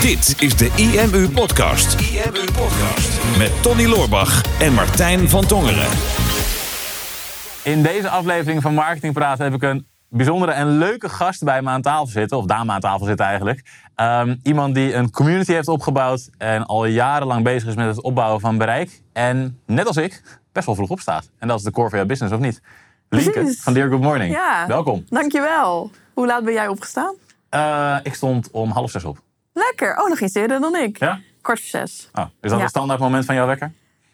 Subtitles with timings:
[0.00, 2.00] Dit is de IMU Podcast.
[2.00, 3.38] IMU Podcast.
[3.38, 5.88] Met Tony Loorbach en Martijn van Tongeren.
[7.62, 11.68] In deze aflevering van Marketing Praat heb ik een bijzondere en leuke gast bij me
[11.68, 12.36] aan tafel zitten.
[12.36, 13.62] Of dame aan tafel zitten eigenlijk.
[13.94, 18.40] Ehm, iemand die een community heeft opgebouwd en al jarenlang bezig is met het opbouwen
[18.40, 19.02] van bereik.
[19.12, 20.22] En net als ik,
[20.52, 21.30] best wel vroeg opstaat.
[21.38, 22.60] En dat is de core van jouw business, of niet?
[23.08, 23.62] Lienke Precies.
[23.62, 24.32] van Dear Good Morning.
[24.32, 24.66] Ja.
[24.66, 25.04] Welkom.
[25.08, 25.90] Dankjewel.
[26.14, 27.14] Hoe laat ben jij opgestaan?
[27.56, 29.18] Eh, ik stond om half zes op.
[29.52, 29.96] Lekker.
[30.02, 30.98] Oh, nog iets eerder dan ik.
[30.98, 31.20] Ja?
[31.42, 32.08] Kwart voor zes.
[32.14, 32.64] Oh, is dat Ja.
[32.64, 33.72] een standaard moment van jouw wekker?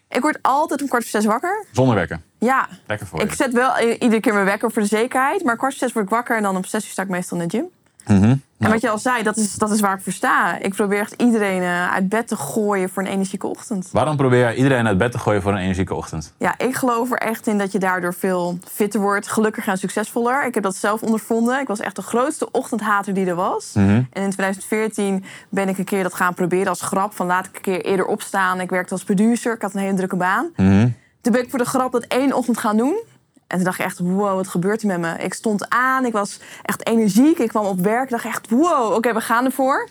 [0.09, 1.65] Ik word altijd om kwart voor zes wakker.
[1.71, 2.21] Zonder wekker.
[2.39, 2.67] Ja.
[2.87, 3.25] Lekker voor je.
[3.25, 5.43] Ik zet wel iedere keer mijn wekker voor de zekerheid.
[5.43, 7.39] Maar kwart voor zes word ik wakker en dan om zes uur sta ik meestal
[7.41, 7.65] in de gym.
[8.07, 8.35] Mhm.
[8.63, 10.59] En wat je al zei, dat is, dat is waar ik voor sta.
[10.59, 13.89] Ik probeer echt iedereen eh, uit bed te gooien voor een energieke ochtend.
[13.91, 16.33] Waarom probeer je iedereen uit bed te gooien voor een energieke ochtend?
[16.37, 20.45] Ja, ik geloof er echt in dat je daardoor veel fitter wordt, gelukkiger en succesvoller.
[20.45, 21.59] Ik heb dat zelf ondervonden.
[21.59, 23.71] Ik was echt de grootste ochtendhater die er was.
[23.73, 23.89] Mhm.
[23.89, 27.13] En in 2014 ben ik een keer dat gaan proberen als grap.
[27.13, 28.59] Van laat ik een keer eerder opstaan.
[28.59, 29.53] Ik werkte als producer.
[29.53, 30.49] Ik had een hele drukke baan.
[30.55, 30.87] Mhm.
[31.21, 33.01] Toen ben ik voor de grap dat één ochtend gaan doen.
[33.53, 35.17] En toen dacht ik echt, wow, wat gebeurt er met me?
[35.17, 37.37] Ik stond aan, ik was echt energiek.
[37.37, 39.89] Ik kwam op werk, ik dacht echt, wow, oké, we gaan ervoor.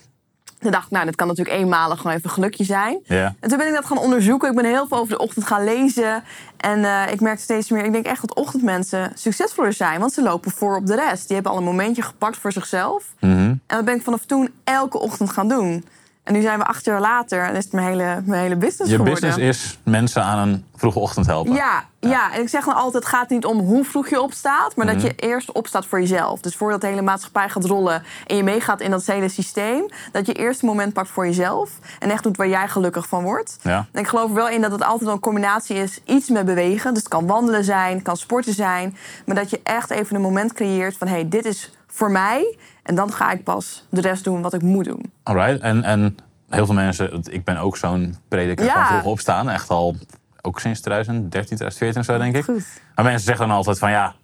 [0.59, 3.01] Toen dacht ik, nou, dit kan natuurlijk eenmalig gewoon even een gelukje zijn.
[3.41, 4.49] En toen ben ik dat gaan onderzoeken.
[4.49, 6.23] Ik ben heel veel over de ochtend gaan lezen.
[6.57, 10.01] En eh, ik merkte steeds meer, ik denk echt dat ochtendmensen succesvoller zijn.
[10.01, 11.27] Want ze lopen voor op de rest.
[11.27, 13.05] Die hebben al een momentje gepakt voor zichzelf.
[13.21, 13.33] Mhm.
[13.37, 15.85] En dat ben ik vanaf toen elke ochtend gaan doen.
[16.23, 18.91] En nu zijn we acht jaar later en is het mijn hele, mijn hele business
[18.91, 19.21] Je geworden.
[19.31, 21.53] business is mensen aan een vroege ochtend helpen.
[21.55, 24.77] Ja, ja, en ik zeg dan altijd: het gaat niet om hoe vroeg je opstaat,
[24.77, 24.95] maar Mhm.
[24.95, 26.41] dat je eerst opstaat voor jezelf.
[26.41, 30.27] Dus voordat de hele maatschappij gaat rollen en je meegaat in dat hele systeem, dat
[30.27, 33.59] je eerst een moment pakt voor jezelf en echt doet waar jij gelukkig van wordt.
[33.63, 33.87] Ja.
[33.93, 36.91] En ik geloof er wel in dat het altijd een combinatie is: iets met bewegen.
[36.95, 40.23] Dus het kan wandelen zijn, het kan sporten zijn, maar dat je echt even een
[40.23, 42.57] moment creëert van: hé, hey, dit is voor mij.
[42.83, 45.13] En dan ga ik pas de rest doen wat ik moet doen.
[45.23, 45.61] Alright.
[45.61, 46.17] En, en
[46.49, 48.75] heel veel mensen, ik ben ook zo'n prediker Ja.
[48.75, 49.51] van vroeg opstaan.
[49.51, 49.97] Echt al,
[50.41, 52.45] ook sinds 2013, 2014 of zo denk ik.
[52.45, 52.81] Goed.
[52.95, 54.15] Maar mensen zeggen dan altijd van ja,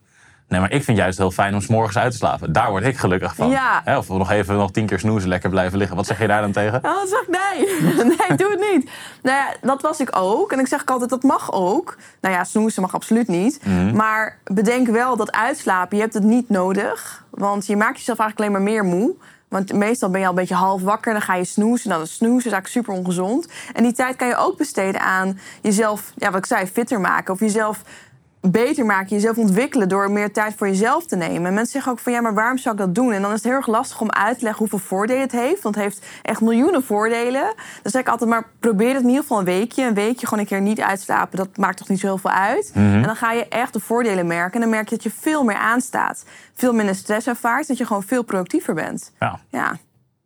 [0.49, 2.53] nee, maar ik vind juist heel fijn om 's morgens uit te slapen.
[2.53, 3.51] Daar word ik gelukkig van.
[3.51, 3.81] Ja.
[3.85, 5.97] Hè, of nog even nog tien keer snoezen, lekker blijven liggen.
[5.97, 6.79] Wat zeg je daar dan tegen?
[6.83, 7.83] Ja, dan zeg ik nee.
[8.19, 8.91] nee, doe het niet.
[9.23, 10.53] Nou ja, dat was ik ook.
[10.53, 11.97] En ik zeg ook altijd, dat mag ook.
[12.21, 13.61] Nou ja, snoezen mag absoluut niet.
[13.95, 17.25] Maar bedenk wel dat uitslapen, je hebt het niet nodig.
[17.31, 19.15] Want je maakt jezelf eigenlijk alleen maar meer moe.
[19.49, 21.91] Want meestal ben je al een beetje half wakker, dan ga je snoezen.
[21.91, 23.49] Dan is snoezen is eigenlijk super ongezond.
[23.73, 27.35] En die tijd kan je ook besteden aan jezelf, ja, wat ik zei, fitter maken.
[27.35, 27.83] Of jezelf
[28.41, 31.47] beter maken, jezelf ontwikkelen door meer tijd voor jezelf te nemen.
[31.47, 33.12] En mensen zeggen ook van ja, maar waarom zou ik dat doen?
[33.12, 35.62] En dan is het heel erg lastig om uit te leggen hoeveel voordelen het heeft.
[35.62, 37.43] Want het heeft echt miljoenen voordelen.
[37.82, 39.87] Dan zeg ik altijd maar probeer het in ieder geval een weekje.
[39.87, 41.37] Een weekje gewoon een keer niet uitslapen.
[41.37, 42.71] Dat maakt toch niet zo heel veel uit.
[42.75, 44.55] En dan ga je echt de voordelen merken.
[44.55, 46.25] En dan merk je dat je veel meer aanstaat.
[46.55, 47.69] Veel minder stress ervaart.
[47.69, 49.12] Dat je gewoon veel productiever bent.
[49.20, 49.76] Ja, Ja,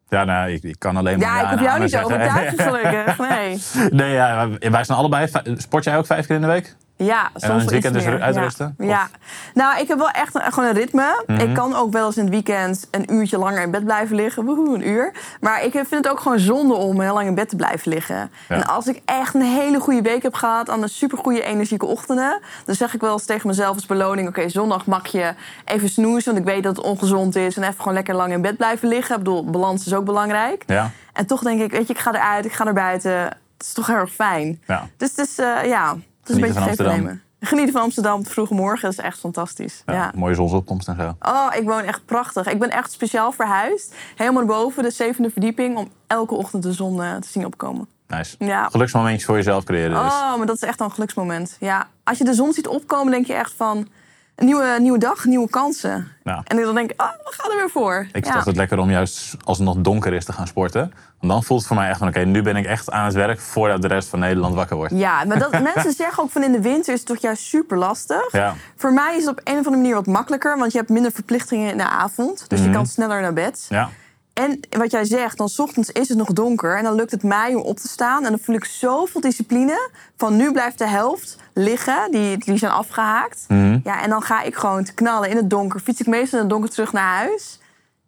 [0.08, 3.18] ja nou, ik, ik kan alleen maar ja ik heb jou niet zo overtuigd gelukkig.
[3.18, 3.62] Nee.
[3.90, 5.28] Nee, ja, wij zijn allebei.
[5.56, 6.76] Sport jij ook vijf keer in de week?
[7.04, 8.74] Ja, soms dan in het weekend dus uitrusten?
[8.78, 9.08] Ja.
[9.54, 11.24] Nou, ik heb wel echt een, gewoon een ritme.
[11.26, 11.40] Mhm.
[11.40, 14.44] Ik kan ook wel eens in het weekend een uurtje langer in bed blijven liggen.
[14.44, 15.12] Woehoe, een uur.
[15.40, 18.30] Maar ik vind het ook gewoon zonde om heel lang in bed te blijven liggen.
[18.48, 18.54] Ja.
[18.54, 20.70] En als ik echt een hele goede week heb gehad...
[20.70, 22.40] aan een supergoeie energieke ochtenden...
[22.64, 24.28] dan zeg ik wel eens tegen mezelf als beloning...
[24.28, 27.56] oké, zondag mag je even snoezen, want ik weet dat het ongezond is...
[27.56, 29.16] en even gewoon lekker lang in bed blijven liggen.
[29.16, 30.62] Ik bedoel, balans is ook belangrijk.
[30.66, 30.90] Ja.
[31.12, 33.12] En toch denk ik, weet je, ik ga eruit, ik ga naar buiten.
[33.12, 34.62] Het is toch heel erg fijn.
[34.96, 37.20] Dus het is, eh, ja, het is van een beetje geven Amsterdam.
[37.40, 39.82] Genieten van Amsterdam de vroege morgen is echt fantastisch.
[39.86, 40.12] Ja, Ja.
[40.14, 41.16] Mooie zonsopkomst en zo.
[41.20, 42.46] Oh, ik woon echt prachtig.
[42.46, 43.94] Ik ben echt speciaal verhuisd.
[44.16, 45.76] Helemaal boven, de zevende verdieping...
[45.76, 47.88] om elke ochtend de zon eh, te zien opkomen.
[48.06, 48.36] Nice.
[48.38, 48.68] Ja.
[48.68, 50.12] Geluksmomentjes voor jezelf creëren dus.
[50.12, 51.56] Oh, maar dat is echt een geluksmoment.
[51.60, 53.88] Ja, als je de zon ziet opkomen, denk je echt van...
[54.34, 56.08] Een nieuwe, nieuwe dag, nieuwe kansen.
[56.24, 56.42] Ja.
[56.44, 58.06] En dan denk ik, oh, we gaan er weer voor.
[58.12, 58.42] Ik vind ja.
[58.44, 60.92] het lekker om juist als het nog donker is te gaan sporten.
[61.20, 63.14] Want dan voelt het voor mij echt van oké, nu ben ik echt aan het
[63.14, 64.92] werk voordat de rest van Nederland wakker wordt.
[64.96, 67.78] Ja, maar dat, mensen zeggen ook van in de winter is het toch juist super
[67.78, 68.32] lastig.
[68.32, 68.54] Ja.
[68.76, 71.12] Voor mij is het op een of andere manier wat makkelijker, want je hebt minder
[71.12, 72.44] verplichtingen in de avond.
[72.48, 73.66] Dus je kan sneller naar bed.
[73.68, 73.90] Ja.
[74.32, 77.22] En wat jij zegt, dan 's ochtends is het nog donker en dan lukt het
[77.22, 78.24] mij om op te staan.
[78.24, 79.90] En dan voel ik zoveel discipline.
[80.16, 83.44] Van nu blijft de helft liggen, die, die zijn afgehaakt.
[83.84, 85.80] Ja, en dan ga ik gewoon te knallen in het donker.
[85.80, 87.60] Fiets ik meestal in het donker terug naar huis.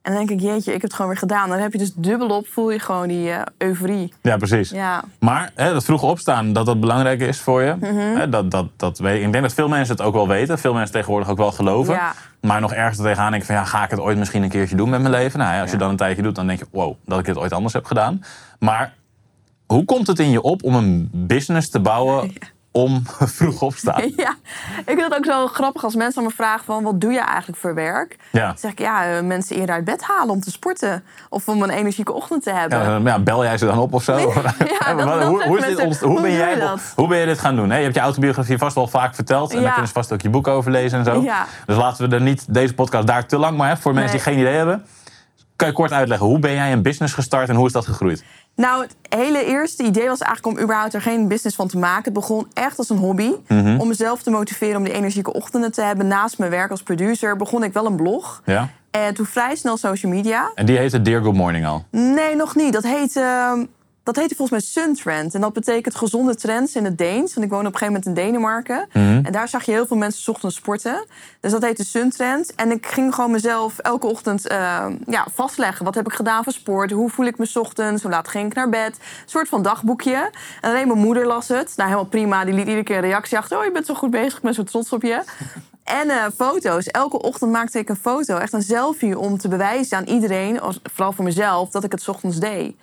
[0.05, 1.49] En dan denk ik, jeetje, ik heb het gewoon weer gedaan.
[1.49, 4.12] Dan heb je dus dubbelop, voel je gewoon die eh, euforie.
[4.23, 4.70] ja, precies.
[4.70, 5.05] Ja.
[5.19, 7.76] Maar hè, dat vroeg opstaan, dat dat belangrijk is voor je.
[7.81, 7.96] Mhm.
[7.96, 9.26] hè, dat, dat, dat weet ik.
[9.26, 10.58] ik denk dat veel mensen het ook wel weten.
[10.58, 11.94] Veel mensen tegenwoordig ook wel geloven.
[11.94, 12.12] Ja.
[12.41, 13.56] Maar nog ergens er tegenaan denken van...
[13.56, 15.38] Ja, ga ik het ooit misschien een keertje doen met mijn leven?
[15.38, 16.67] Nou als je dan een tijdje doet, dan denk je...
[16.70, 18.25] Wow, dat ik dit ooit anders heb gedaan.
[18.58, 18.94] Maar
[19.67, 22.32] hoe komt het in je op om een business te bouwen...
[22.76, 23.02] om
[23.38, 24.12] vroeg opstaan?
[24.16, 24.34] Ja,
[24.78, 26.82] ik vind het ook zo grappig als mensen aan me vragen van...
[26.82, 28.16] wat doe je eigenlijk voor werk?
[28.32, 28.46] Ja.
[28.46, 31.04] Dan zeg ik, ja, eh, mensen eerder uit bed halen om te sporten.
[31.28, 32.78] Of om een energieke ochtend te hebben.
[32.78, 34.12] Ja, ja, bel jij ze dan op of zo?
[34.12, 34.32] Hoe,
[36.20, 36.92] ben jij, je dat?
[36.96, 37.70] hoe ben je dit gaan doen?
[37.70, 37.76] Hè?
[37.76, 39.50] Je hebt je autobiografie vast wel vaak verteld.
[39.50, 39.62] En Ja.
[39.62, 41.22] daar kunnen ze vast ook je boek over lezen en zo.
[41.22, 41.46] Ja.
[41.66, 44.20] Dus laten we er niet deze podcast daar te lang maar hè, voor mensen die
[44.20, 44.84] geen idee hebben.
[45.56, 48.24] Kan je kort uitleggen, hoe ben jij een business gestart en hoe is dat gegroeid?
[48.56, 52.04] Nou, het hele eerste idee was eigenlijk om überhaupt er geen business van te maken.
[52.04, 53.30] Het begon echt als een hobby.
[53.48, 53.80] Mhm.
[53.80, 56.06] Om mezelf te motiveren om die energieke ochtenden te hebben.
[56.06, 58.42] Naast mijn werk als producer begon ik wel een blog.
[58.44, 58.68] Ja?
[58.90, 60.50] En toen vrij snel social media.
[60.54, 61.84] En die heette Dear Good Morning al.
[61.90, 62.72] Nee, nog niet.
[62.72, 63.64] Dat heet, ehm,
[64.04, 65.34] dat heette volgens mij Suntrend.
[65.34, 67.34] En dat betekent gezonde trends in het Deens.
[67.34, 68.86] Want ik woon op een gegeven moment in Denemarken.
[68.92, 69.20] Mhm.
[69.24, 71.06] En daar zag je heel veel mensen 's ochtends sporten.
[71.40, 72.54] Dus dat heette Suntrend.
[72.54, 75.84] En ik ging gewoon mezelf elke ochtend ehm, ja, vastleggen.
[75.84, 76.90] Wat heb ik gedaan voor sport?
[76.90, 78.02] Hoe voel ik me 's ochtends?
[78.02, 78.96] Hoe laat ging ik naar bed?
[78.96, 80.30] Een soort van dagboekje.
[80.60, 81.72] En alleen mijn moeder las het.
[81.76, 82.44] Nou, helemaal prima.
[82.44, 83.58] Die liet iedere keer een reactie achter.
[83.58, 84.36] Oh, je bent zo goed bezig.
[84.36, 85.22] Ik ben zo trots op je.
[85.84, 86.86] En eh, foto's.
[86.86, 88.36] Elke ochtend maakte ik een foto.
[88.36, 92.08] Echt een selfie om te bewijzen aan iedereen, als- vooral voor mezelf, dat ik het
[92.08, 92.75] ochtends deed.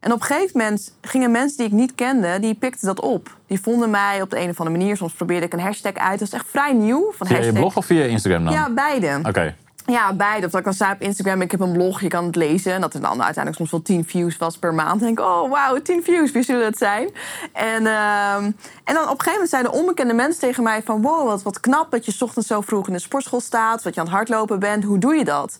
[0.00, 3.36] En op een gegeven moment gingen mensen die ik niet kende, die pikten dat op.
[3.46, 4.96] Die vonden mij op de een of andere manier.
[4.96, 6.18] Soms probeerde ik een hashtag uit.
[6.18, 7.12] Dat is echt vrij nieuw.
[7.16, 8.52] Van Via je blog of via Instagram dan?
[8.52, 9.18] Ja, beide.
[9.28, 9.54] Oké.
[9.90, 10.46] Ja, beide.
[10.46, 12.72] Of dat ik dan sta op Instagram, ik heb een blog, je kan het lezen.
[12.72, 14.88] En dat er dan uiteindelijk soms wel 10 views was per maand.
[14.88, 17.10] Dan denk ik, oh wauw, 10 views, wie zullen het zijn?
[17.52, 18.44] En, ehm,
[18.84, 21.02] en dan op een gegeven moment zeiden onbekende mensen tegen mij van...
[21.02, 23.82] wow, wat, wat knap dat je 's ochtends zo vroeg in de sportschool staat...
[23.82, 25.58] dat je aan het hardlopen bent, hoe doe je dat?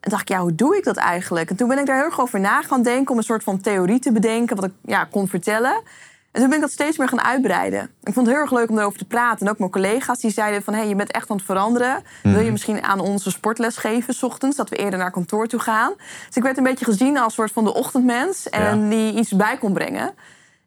[0.00, 1.50] En dacht ik, ja, hoe doe ik dat eigenlijk?
[1.50, 3.10] En toen ben ik daar heel erg over na gaan denken...
[3.10, 5.82] om een soort van theorie te bedenken, wat ik ja, kon vertellen...
[6.38, 7.90] En toen ben ik dat steeds meer gaan uitbreiden.
[8.02, 9.46] Ik vond het heel erg leuk om erover te praten.
[9.46, 10.72] En ook mijn collega's die zeiden van...
[10.72, 12.02] hé, hey, je bent echt aan het veranderen.
[12.22, 14.14] Wil je misschien aan onze sportles geven...
[14.14, 15.92] s ochtends, dat we eerder naar kantoor toe gaan?
[16.26, 18.48] Dus ik werd een beetje gezien als soort van de ochtendmens...
[18.48, 18.88] en Ja.
[18.88, 20.14] die iets bij kon brengen.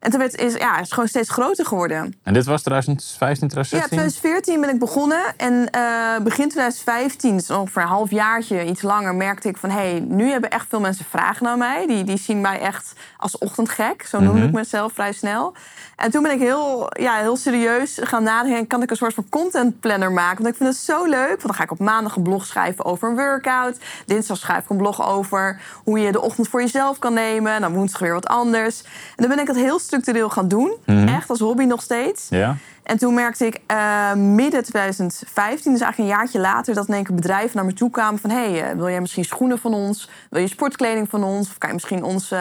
[0.02, 2.16] En toen werd, is, ja, is het gewoon steeds groter geworden.
[2.24, 3.98] En dit was 2015, Ja, 2016?
[3.98, 5.22] 2014 ben ik begonnen.
[5.38, 9.70] En eh, begin 2015, dus ongeveer een halfjaartje, iets langer, merkte ik van...
[9.70, 11.88] hé, hey, nu hebben echt veel mensen vragen naar mij.
[11.88, 14.06] Die, die zien mij echt als ochtendgek.
[14.06, 15.54] Zo noemde ik mezelf vrij snel.
[15.96, 18.68] En toen ben ik heel, ja, heel serieus gaan nadenken...
[18.68, 20.44] kan ik een soort van content planner maken?
[20.44, 21.28] Want ik vind het zo leuk.
[21.28, 23.78] Want dan ga ik op maandag een blog schrijven over een workout.
[24.06, 27.52] Dinsdag schrijf ik een blog over hoe je de ochtend voor jezelf kan nemen.
[27.52, 28.82] En dan woensdag weer wat anders.
[28.82, 30.76] En dan ben ik het heel structureel gaan doen.
[30.86, 32.28] Echt als hobby nog steeds.
[32.30, 32.56] Ja?
[32.84, 37.04] En toen merkte ik eh, midden 2015, dus eigenlijk een jaartje later, dat in één
[37.04, 40.10] keer bedrijven naar me toe kwamen van: hey, eh, wil jij misschien schoenen van ons?
[40.30, 41.50] Wil je sportkleding van ons?
[41.50, 42.40] Of kan je misschien ons eh,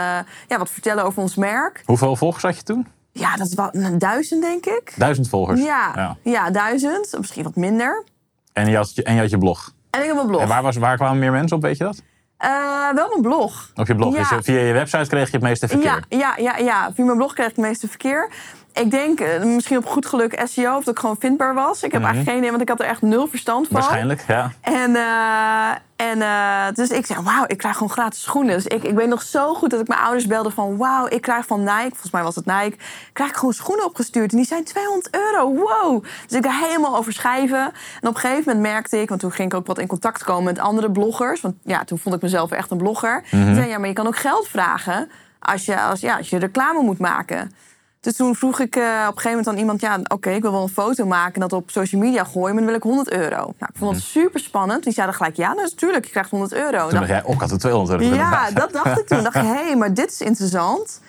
[0.48, 1.82] ja, wat vertellen over ons merk?
[1.84, 2.86] Hoeveel volgers had je toen?
[3.12, 4.92] Ja, dat wel een duizend, denk ik.
[4.96, 5.62] Duizend volgers?
[5.62, 6.50] Ja, ja.
[6.50, 8.04] duizend, misschien wat minder.
[8.52, 9.72] En, je had, je- en je had je blog.
[9.90, 10.40] En ik heb een blog.
[10.40, 12.02] En waar, was, waar kwamen meer mensen op, weet je dat?
[12.40, 13.70] Eh, wel een blog.
[13.74, 14.12] Op je blog.
[14.14, 14.18] Ja.
[14.18, 16.04] Dus je- via je website kreeg je het meeste verkeer.
[16.08, 16.90] Ja, ja, ja, ja.
[16.94, 18.30] Via mijn blog kreeg ik het meeste verkeer.
[18.72, 21.82] Ik denk eh, misschien op goed geluk SEO, of dat ik gewoon vindbaar was.
[21.82, 23.76] Ik heb eigenlijk geen idee, want ik had er echt nul verstand van.
[23.76, 23.82] Mhm.
[23.82, 24.52] Waarschijnlijk, ja.
[24.60, 28.54] En, eh, en eh, dus ik zei, wauw, ik krijg gewoon gratis schoenen.
[28.54, 30.76] Dus ik, ik weet nog zo goed dat ik mijn ouders belde van...
[30.76, 32.76] wauw, ik krijg van Nike, volgens mij was het Nike...
[33.12, 34.30] krijg ik gewoon schoenen opgestuurd.
[34.30, 36.04] En die zijn 200 euro, wow.
[36.26, 37.64] Dus ik daar helemaal over schrijven.
[38.00, 39.08] En op een gegeven moment merkte ik...
[39.08, 41.40] want toen ging ik ook wat in contact komen met andere bloggers.
[41.40, 43.22] Want ja, toen vond ik mezelf echt een blogger.
[43.30, 45.10] Die zei, ja, maar je kan ook geld vragen...
[45.38, 47.52] als je, als, ja, als je reclame moet maken...
[48.00, 49.80] Dus toen vroeg ik eh, op een gegeven moment aan iemand...
[49.80, 52.54] ja, oké, ik wil wel een foto maken en dat op social media gooien...
[52.54, 53.36] maar dan wil ik 100 euro.
[53.36, 54.84] Nou, ik vond het super spannend.
[54.84, 56.88] Die zeiden gelijk, ja, natuurlijk, je krijgt 100 euro.
[56.88, 59.22] Toen dacht jij, had er 200 euro ja, dat dacht ik toen.
[59.22, 61.00] dacht ik, hé, hey, maar dit is interessant.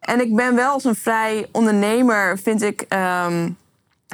[0.00, 2.84] En ik ben wel als een vrij ondernemer, vind ik...
[2.88, 3.50] ehm,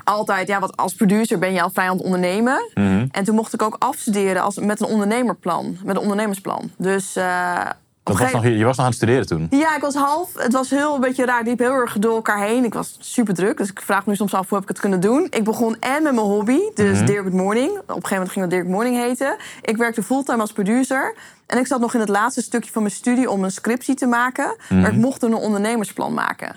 [0.05, 2.71] altijd, ja, wat als producer ben je al vrij aan het ondernemen.
[2.75, 3.07] Mhm.
[3.11, 5.77] En toen mocht ik ook afstuderen als, met een ondernemerplan.
[5.85, 6.71] Met een ondernemersplan.
[6.77, 7.17] Dus...
[7.17, 7.61] eh,
[8.07, 9.47] Dat was nog, je was nog aan het studeren toen.
[9.51, 10.31] ja, ik was half.
[10.35, 11.41] Het was heel een beetje raar.
[11.41, 12.65] Ik liep heel erg door elkaar heen.
[12.65, 13.57] Ik was super druk.
[13.57, 15.27] Dus ik vraag me nu soms af hoe heb ik het kunnen doen.
[15.31, 16.59] Ik begon en met mijn hobby.
[16.75, 17.71] Dus Dear Good Morning.
[17.71, 19.37] Op een gegeven moment ging dat Dear Good Morning heten.
[19.63, 21.15] Ik werkte fulltime als producer.
[21.47, 24.07] En ik zat nog in het laatste stukje van mijn studie om een scriptie te
[24.07, 24.57] maken.
[24.69, 26.57] Maar ik mocht toen een ondernemersplan maken.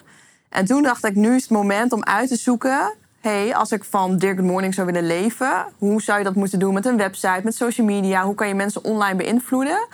[0.49, 2.93] En toen dacht ik, nu is het moment om uit te zoeken...
[3.21, 5.65] hey, als ik van Dear Good Morning zou willen leven...
[5.77, 8.23] hoe zou je dat moeten doen met een website, met social media?
[8.23, 9.87] Hoe kan je mensen online beïnvloeden?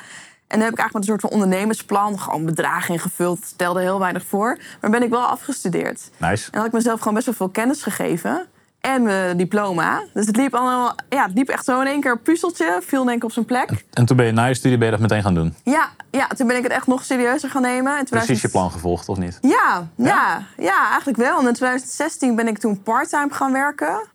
[0.48, 2.20] En dan heb ik eigenlijk met een soort van ondernemersplan...
[2.20, 4.58] gewoon bedragen ingevuld, stelde heel weinig voor.
[4.82, 6.10] Maar ben ik wel afgestudeerd.
[6.18, 6.52] Nice.
[6.52, 8.48] En had ik mezelf gewoon best wel veel kennis gegeven.
[8.80, 10.04] En mijn diploma.
[10.14, 12.80] Dus het liep, allemaal, ja, het liep echt zo in één keer een puzzeltje.
[12.86, 13.86] Viel één keer op zijn plek.
[13.94, 15.56] En toen ben je na je studie ben je dat meteen gaan doen.
[15.64, 17.92] Ja, ja, toen ben ik het echt nog serieuzer gaan nemen.
[17.92, 19.38] 2000 Precies je plan gevolgd, of niet?
[19.42, 21.40] Ja, ja, ja, eigenlijk wel.
[21.40, 24.08] En in 2016 ben ik toen parttime gaan werken.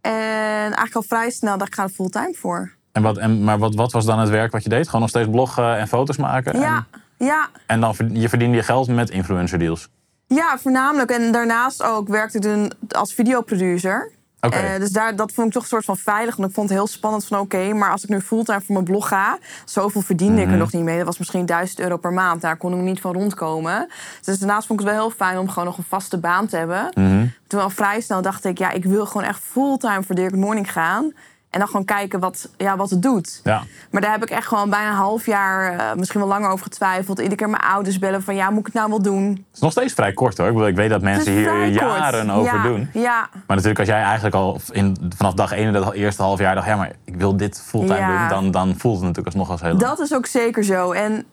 [0.00, 0.12] En
[0.60, 2.76] eigenlijk al vrij snel dacht ik ga er fulltime voor.
[2.98, 4.86] En wat, en, maar wat, wat was dan het werk wat je deed?
[4.86, 6.60] Gewoon nog steeds bloggen en foto's maken?
[6.60, 6.86] Ja,
[7.16, 9.88] En, ja, en dan je verdiende je geld met influencer deals.
[10.26, 11.10] Ja, voornamelijk.
[11.10, 14.10] En daarnaast ook werkte ik toen als videoproducer.
[14.40, 14.56] Oké.
[14.56, 16.36] Eh, dus daar, dat vond ik toch een soort van veilig.
[16.36, 18.84] Want ik vond het heel spannend van oké, maar als ik nu fulltime voor mijn
[18.84, 19.38] blog ga...
[19.64, 20.52] zoveel verdiende ik Mhm.
[20.52, 20.96] er nog niet mee.
[20.96, 22.40] Dat was misschien 1000 euro per maand.
[22.40, 23.88] Daar kon ik niet van rondkomen.
[24.22, 26.56] Dus daarnaast vond ik het wel heel fijn om gewoon nog een vaste baan te
[26.56, 26.90] hebben.
[26.94, 27.26] Mhm.
[27.46, 30.72] Toen al vrij snel dacht ik, ja, ik wil gewoon echt fulltime voor Dirk Morning
[30.72, 31.12] gaan.
[31.50, 33.40] En dan gewoon kijken wat, ja, wat het doet.
[33.44, 33.62] Ja.
[33.90, 36.64] Maar daar heb ik echt gewoon bijna een half jaar, eh, misschien wel langer over
[36.64, 37.18] getwijfeld.
[37.18, 39.28] Iedere keer mijn ouders bellen van, ja, moet ik het nou wel doen?
[39.28, 40.46] Het is nog steeds vrij kort hoor.
[40.46, 41.74] Ik, bedoel, ik weet dat mensen hier kort.
[41.74, 42.90] jaren over ja, doen.
[42.92, 46.38] Ja, Maar natuurlijk, als jij eigenlijk al in, vanaf dag 1 en dat eerste half
[46.38, 49.50] jaar dacht, ja, maar ik wil dit fulltime doen, dan, dan voelt het natuurlijk alsnog
[49.50, 50.92] als heel dat is ook zeker zo.
[50.92, 51.26] En,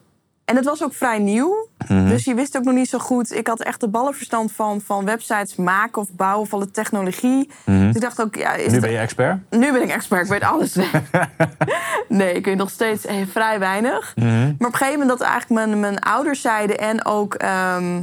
[0.45, 1.67] en het was ook vrij nieuw.
[1.87, 2.07] Mhm.
[2.07, 3.33] Dus je wist ook nog niet zo goed.
[3.33, 7.49] Ik had echt de ballenverstand van, van websites maken of bouwen van de technologie.
[7.65, 8.73] Dus ik dacht ook, ja, is Mhm.
[8.73, 9.39] Nu ben je expert.
[9.49, 10.75] Nu ben ik expert, ik weet alles.
[12.07, 14.13] nee, ik weet nog steeds eh, vrij weinig.
[14.15, 14.27] Mhm.
[14.27, 16.79] Maar op een gegeven moment dat eigenlijk mijn, mijn ouders zeiden...
[16.79, 18.01] en ook ehm,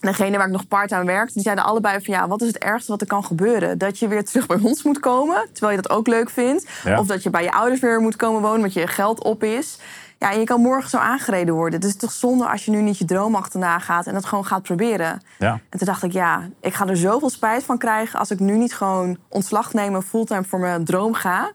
[0.00, 1.32] degene waar ik nog part-time werkte...
[1.32, 3.78] die zeiden allebei van ja, wat is het ergste wat er kan gebeuren?
[3.78, 6.66] Dat je weer terug bij ons moet komen, terwijl je dat ook leuk vindt.
[6.84, 6.98] Ja.
[6.98, 9.78] Of dat je bij je ouders weer moet komen wonen, want je geld op is.
[10.22, 11.80] Ja, je kan morgen zo aangereden worden.
[11.80, 14.06] Dus het is toch zonde als je nu niet je droom achterna gaat...
[14.06, 15.22] en dat gewoon gaat proberen.
[15.38, 15.52] Ja.
[15.70, 18.56] En toen dacht ik, ja, ik ga er zoveel spijt van krijgen als ik nu
[18.56, 21.52] niet gewoon ontslag neem en fulltime voor mijn droom ga.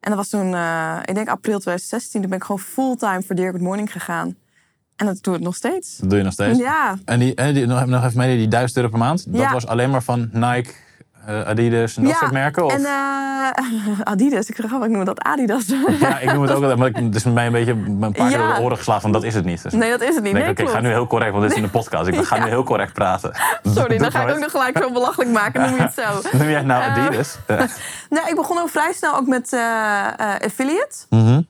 [0.00, 3.36] En dat was toen, eh, ik denk april 2016, toen ben ik gewoon fulltime voor
[3.36, 4.36] Dirk Good Morning gegaan.
[4.96, 5.96] En dat doe ik nog steeds.
[5.96, 6.58] Dat doe je nog steeds.
[6.58, 9.32] Ja, En, die, en die, nog, even mee, die 1000 euro per maand.
[9.32, 9.52] Dat Ja.
[9.52, 10.70] was alleen maar van Nike,
[11.26, 12.18] eh, Adidas en dat ja.
[12.18, 12.64] soort merken?
[12.64, 12.72] Of?
[12.72, 15.64] En eh, Adidas, ik zeg grappig, ik noem dat Adidas.
[16.00, 18.30] Ja, ik noem het ook altijd, maar het is mij een beetje een paar keer
[18.30, 18.46] Ja.
[18.46, 19.62] door de oren geslagen van dat is het niet.
[19.62, 20.32] Dus nee, dat is het niet.
[20.32, 22.08] Nee, oké, ik ga nu heel correct, want dit is in de podcast.
[22.08, 22.44] Ik ga Ja.
[22.44, 23.32] nu heel correct praten.
[23.62, 26.38] Sorry, dan ga ik ook nog gelijk zo belachelijk maken, noem je het zo.
[26.38, 27.38] Noem jij nou Eh, Adidas?
[28.10, 29.52] Nee, ik begon ook vrij snel ook met
[30.44, 30.96] affiliate.
[31.10, 31.40] Mhm.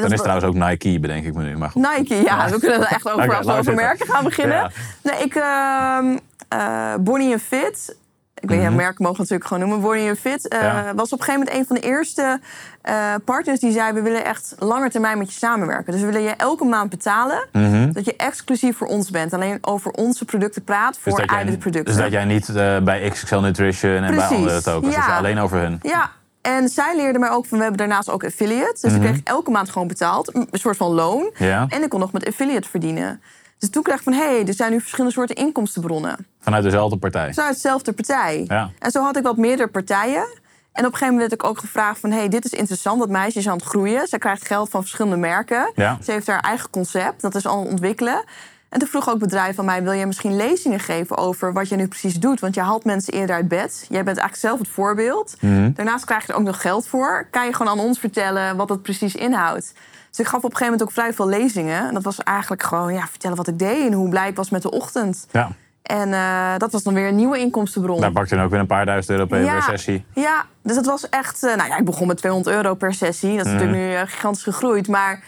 [0.00, 1.56] Dan is trouwens ook Nike, bedenk ik me nu.
[1.56, 1.96] Maar goed.
[1.96, 4.56] Nike, ja, we kunnen er echt over, Oké, als we laat over merken gaan beginnen.
[4.56, 4.70] Ja.
[5.02, 6.16] Nee, ik, ehm
[6.48, 7.96] eh, Bonnie en Fit.
[8.44, 8.76] Ik weet niet, Mhm.
[8.76, 9.80] merken mogen natuurlijk gewoon noemen.
[9.86, 10.94] Bonnie en Fit eh, Ja.
[10.94, 12.40] was op een gegeven moment een van de eerste
[12.82, 15.92] eh, partners die zei: We willen echt langer termijn met je samenwerken.
[15.92, 17.46] Dus we willen je elke maand betalen.
[17.52, 17.92] Mhm.
[17.92, 19.32] Dat je exclusief voor ons bent.
[19.32, 21.92] Alleen over onze producten praat voor Dus dat, jij, eigen producten.
[21.94, 25.16] dus dat jij niet eh, bij XXL Nutrition en bij andere tokens, dus ja.
[25.16, 25.78] alleen over hun.
[25.82, 26.10] Ja,
[26.42, 28.78] en zij leerde mij ook van, we hebben daarnaast ook affiliate.
[28.80, 31.30] Dus ik kreeg elke maand gewoon betaald, een soort van loon.
[31.34, 31.44] Mhm.
[31.44, 31.66] Ja.
[31.68, 33.22] En ik kon nog met affiliate verdienen.
[33.58, 36.26] Dus toen kreeg ik van, hé, hey, er zijn nu verschillende soorten inkomstenbronnen.
[36.40, 37.34] Vanuit dezelfde partij.
[37.34, 38.44] Vanuit dezelfde partij.
[38.48, 38.70] Ja.
[38.78, 40.26] En zo had ik wat meerdere partijen.
[40.72, 42.10] En op een gegeven moment werd ik ook gevraagd van...
[42.10, 44.06] hé, hey, dit is interessant, dat meisje is aan het groeien.
[44.06, 45.72] Zij krijgt geld van verschillende merken.
[45.74, 45.98] Ja.
[46.02, 48.24] Ze heeft haar eigen concept, dat is al aan het ontwikkelen.
[48.68, 49.82] En toen vroeg ook bedrijf van mij...
[49.82, 52.40] wil jij misschien lezingen geven over wat je nu precies doet?
[52.40, 53.86] Want je haalt mensen eerder uit bed.
[53.88, 55.36] Jij bent eigenlijk zelf het voorbeeld.
[55.40, 55.72] Mhm.
[55.72, 57.26] Daarnaast krijg je er ook nog geld voor.
[57.30, 59.72] Kan je gewoon aan ons vertellen wat het precies inhoudt.
[60.16, 61.88] Dus ik gaf op een gegeven moment ook vrij veel lezingen.
[61.88, 63.86] En dat was eigenlijk gewoon ja, vertellen wat ik deed...
[63.86, 65.26] en hoe blij ik was met de ochtend.
[65.30, 65.50] Ja.
[65.82, 68.00] En eh, dat was dan weer een nieuwe inkomstenbron.
[68.00, 69.52] Daar pak je dan ook weer een paar duizend euro per Ja.
[69.52, 70.04] per sessie.
[70.14, 71.42] Ja, dus dat was echt...
[71.44, 73.36] eh, nou ja, ik begon met 200 euro per sessie.
[73.36, 73.60] Dat is Mhm.
[73.60, 74.88] natuurlijk nu eh, gigantisch gegroeid.
[74.88, 75.22] Maar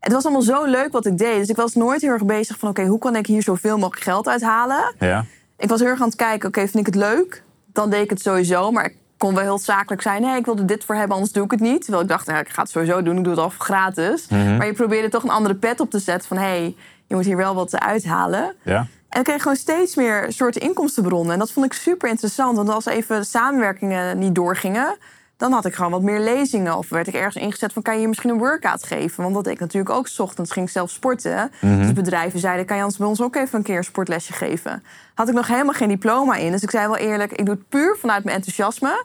[0.00, 1.38] het was allemaal zo leuk wat ik deed.
[1.38, 2.68] Dus ik was nooit heel erg bezig van...
[2.68, 4.94] oké, hoe kan ik hier zoveel mogelijk geld uithalen?
[4.98, 5.24] Ja.
[5.58, 7.42] Ik was heel erg aan het kijken, oké, vind ik het leuk?
[7.72, 10.22] Dan deed ik het sowieso, maar ik kon wel heel zakelijk zijn.
[10.22, 11.80] Nee, ik wilde dit voor hebben, anders doe ik het niet.
[11.80, 14.28] Terwijl ik dacht, nou, ik ga het sowieso doen, ik doe het al gratis.
[14.28, 14.56] Mhm.
[14.56, 16.36] Maar je probeerde toch een andere pet op te zetten van...
[16.36, 18.54] hé, hey, je moet hier wel wat uithalen.
[18.62, 18.86] Ja.
[19.08, 21.32] En ik kreeg gewoon steeds meer soorten inkomstenbronnen.
[21.32, 22.56] En dat vond ik super interessant.
[22.56, 24.96] Want als even samenwerkingen niet doorgingen...
[25.36, 26.76] dan had ik gewoon wat meer lezingen.
[26.76, 27.82] Of werd ik ergens ingezet van...
[27.82, 29.22] kan je hier misschien een workout geven?
[29.22, 30.08] Want dat deed ik natuurlijk ook.
[30.08, 31.50] 's ochtends ging ik zelf sporten.
[31.60, 32.66] Dus bedrijven zeiden...
[32.66, 34.82] kan je ons bij ons ook even een keer een sportlesje geven?
[35.14, 36.50] Had ik nog helemaal geen diploma in.
[36.50, 37.32] Dus ik zei wel eerlijk...
[37.32, 39.04] ik doe het puur vanuit mijn enthousiasme.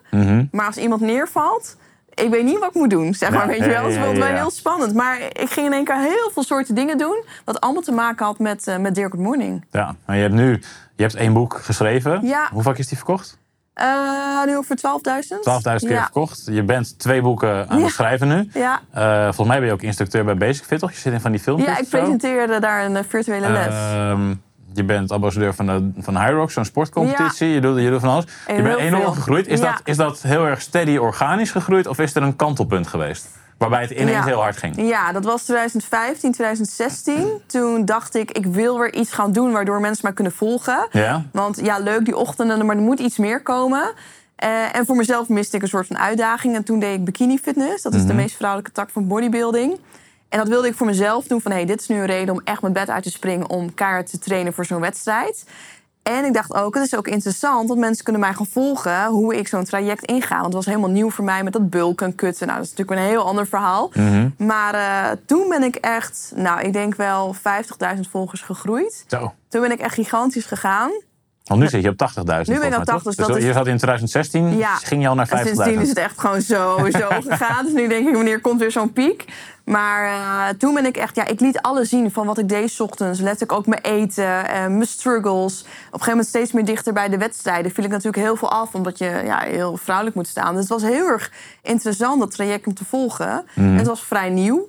[0.51, 1.77] Maar als iemand neervalt...
[2.13, 3.41] Ik weet niet wat ik moet doen, zeg maar.
[3.41, 3.89] Ja, weet je wel?
[3.89, 4.35] Ik vond het ja, wel ja.
[4.35, 4.93] heel spannend.
[4.93, 7.23] Maar ik ging in één keer heel veel soorten dingen doen...
[7.45, 9.65] wat allemaal te maken had met, eh met Dirk Good Morning.
[9.71, 9.95] ja.
[10.05, 10.61] Maar je hebt nu
[10.95, 12.27] je hebt één boek geschreven.
[12.27, 12.49] Ja.
[12.51, 13.37] Hoe vaak is die verkocht?
[13.81, 15.87] 12.000 Eh, nu over 12.000.
[15.87, 16.01] keer ja.
[16.01, 16.41] verkocht.
[16.51, 17.83] Je bent twee boeken aan Ja.
[17.83, 18.49] het schrijven nu.
[18.53, 18.81] Ja.
[18.93, 20.91] Eh, volgens mij ben je ook instructeur bij Basic Fit, toch?
[20.91, 23.73] Je zit in van die filmpjes ja, ik presenteerde daar een eh, virtuele les.
[24.73, 27.47] Je bent ambassadeur van, de, van Hyrox, zo'n sportcompetitie.
[27.47, 28.25] Je, doet, je doet van alles.
[28.47, 29.11] En je bent enorm veel.
[29.11, 29.47] gegroeid.
[29.47, 29.71] Is, Ja.
[29.71, 31.87] dat, is dat heel erg steady, organisch gegroeid?
[31.87, 33.27] Of is er een kantelpunt geweest?
[33.57, 34.23] Waarbij het ineens Ja.
[34.23, 34.75] heel hard ging.
[34.87, 37.27] Ja, dat was 2015, 2016.
[37.45, 40.87] Toen dacht ik, ik wil weer iets gaan doen waardoor mensen mij kunnen volgen.
[40.91, 41.23] Ja?
[41.31, 43.91] Want ja, leuk die ochtenden, maar er moet iets meer komen.
[44.35, 46.55] Eh, en voor mezelf miste ik een soort van uitdaging.
[46.55, 47.83] En toen deed ik bikini fitness.
[47.83, 48.07] Dat is Mhm.
[48.07, 49.79] de meest vrouwelijke tak van bodybuilding.
[50.31, 51.41] En dat wilde ik voor mezelf doen.
[51.41, 53.49] Van hey, dit is nu een reden om echt mijn bed uit te springen.
[53.49, 55.45] Om keihard te trainen voor zo'n wedstrijd.
[56.03, 59.35] En ik dacht ook, het is ook interessant, want mensen kunnen mij gaan volgen hoe
[59.35, 60.33] ik zo'n traject inga.
[60.33, 62.47] Want het was helemaal nieuw voor mij met dat bulken en kutten.
[62.47, 63.91] Nou, dat is natuurlijk een heel ander verhaal.
[63.93, 64.29] Mhm.
[64.37, 69.03] Maar eh, toen ben ik echt, nou, ik denk wel 50.000 volgers gegroeid.
[69.07, 69.33] Zo.
[69.47, 70.91] Toen ben ik echt gigantisch gegaan.
[71.43, 72.53] Want nu zit je op 80.000.
[72.53, 72.85] Nu ben ik op toch?
[72.85, 74.75] 80, Dus dat is- je zat in 2016, Ja.
[74.75, 75.87] ging je al naar En sindsdien is 50.000.
[75.89, 77.65] het echt gewoon zo, zo gegaan.
[77.65, 79.25] Dus nu denk ik, wanneer komt weer zo'n piek?
[79.65, 82.79] Maar eh, toen ben ik echt, ja, ik liet alles zien van wat ik deed
[82.79, 83.19] ochtends.
[83.19, 85.61] Letterlijk ook mijn eten, eh, mijn struggles.
[85.61, 87.71] Op een gegeven moment steeds meer dichter bij de wedstrijden.
[87.71, 90.51] Viel ik natuurlijk heel veel af, omdat je ja, heel vrouwelijk moet staan.
[90.53, 91.31] Dus het was heel erg
[91.61, 93.43] interessant, dat traject om te volgen.
[93.55, 94.67] En het was vrij nieuw.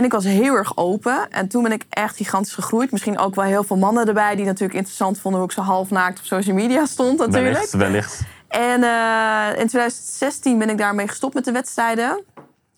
[0.00, 1.30] En ik was heel erg open.
[1.30, 2.90] En toen ben ik echt gigantisch gegroeid.
[2.90, 4.34] Misschien ook wel heel veel mannen erbij...
[4.36, 7.52] die natuurlijk interessant vonden hoe ik zo halfnaakt op social media stond natuurlijk.
[7.54, 8.20] Wellicht, wellicht.
[8.48, 12.24] En eh, in 2016 ben ik daarmee gestopt met de wedstrijden.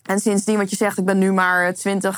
[0.05, 2.09] En sindsdien, wat je zegt, ik ben nu maar 20.000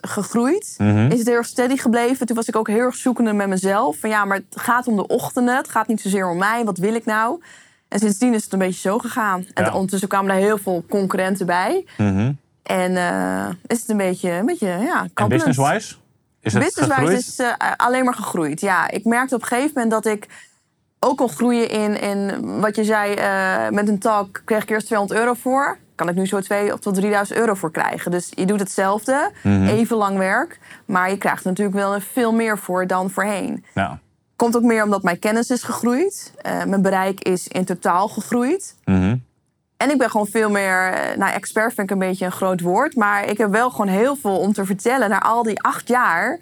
[0.00, 0.74] gegroeid.
[0.78, 1.10] Mhm.
[1.10, 2.26] Is het heel erg steady gebleven.
[2.26, 3.96] Toen was ik ook heel erg zoekende met mezelf.
[3.98, 5.56] Van ja, maar het gaat om de ochtenden.
[5.56, 6.64] Het gaat niet zozeer om mij.
[6.64, 7.42] Wat wil ik nou?
[7.88, 9.46] En sindsdien is het een beetje zo gegaan.
[9.54, 9.72] En Ja.
[9.72, 11.84] ondertussen kwamen er heel veel concurrenten bij.
[11.98, 12.32] Mhm.
[12.64, 15.94] En eh, is het een beetje, een beetje ja, En business-wise?
[16.40, 18.60] Is het Business-wise is eh, alleen maar gegroeid.
[18.60, 20.26] Ja, ik merkte op een gegeven moment dat ik
[20.98, 24.86] ook kon groeien in, in wat je zei, eh, met een talk kreeg ik eerst
[24.86, 25.78] 200 euro voor.
[25.94, 28.10] Kan ik nu zo 2 of tot 3000 euro voor krijgen.
[28.10, 29.66] Dus je doet hetzelfde, Mhm.
[29.66, 30.58] even lang werk.
[30.84, 33.64] Maar je krijgt er natuurlijk wel veel meer voor dan voorheen.
[33.74, 33.98] Ja.
[34.36, 36.32] Komt ook meer omdat mijn kennis is gegroeid.
[36.42, 38.74] Mijn bereik is in totaal gegroeid.
[38.84, 39.16] Mhm.
[39.84, 42.60] En ik ben gewoon veel meer, eh, nou expert vind ik een beetje een groot
[42.60, 45.88] woord, maar ik heb wel gewoon heel veel om te vertellen na al die acht
[45.88, 46.38] jaar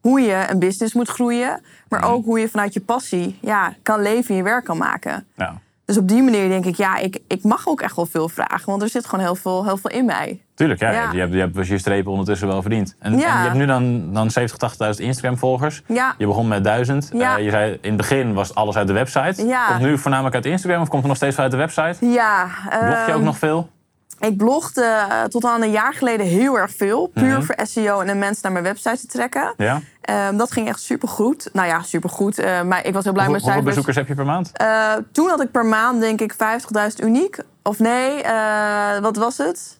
[0.00, 2.08] hoe je een business moet groeien, maar Mhm.
[2.10, 5.26] ook hoe je vanuit je passie ja, kan leven en je werk kan maken.
[5.36, 5.60] ja.
[5.86, 8.66] Dus op die manier denk ik, ja, ik, ik mag ook echt wel veel vragen,
[8.66, 10.42] want er zit gewoon heel veel, heel veel in mij.
[10.54, 10.90] Tuurlijk, ja.
[10.90, 11.12] Ja.
[11.12, 12.96] Je, hebt, je hebt je strepen ondertussen wel verdiend.
[12.98, 13.32] En, Ja.
[13.32, 15.82] en je hebt nu dan, dan 70, 80.000 Instagram-volgers.
[15.86, 16.14] Ja.
[16.18, 17.10] Je begon met 1000.
[17.12, 17.36] Ja.
[17.38, 19.46] Eh, je zei in het begin was alles uit de website.
[19.46, 19.66] Ja.
[19.66, 22.06] Komt nu voornamelijk uit Instagram of komt het nog steeds vanuit de website?
[22.06, 23.68] Ja, Blog je ook ehm, nog veel?
[24.18, 27.06] Ik blogde eh, tot aan een jaar geleden heel erg veel.
[27.06, 27.42] Puur Mhm.
[27.42, 29.54] voor SEO en om mensen naar mijn website te trekken.
[29.56, 29.80] Ja.
[30.00, 31.48] Ehm, dat ging echt supergoed.
[31.52, 32.38] Nou ja, supergoed.
[32.38, 33.64] Eh, maar ik was heel blij Hoeveel, met hoeveel cijfers.
[33.64, 34.50] bezoekers heb je per maand?
[34.52, 37.38] Eh, toen had ik per maand denk ik 50.000 uniek.
[37.62, 38.22] Of nee,
[39.00, 39.78] wat was het?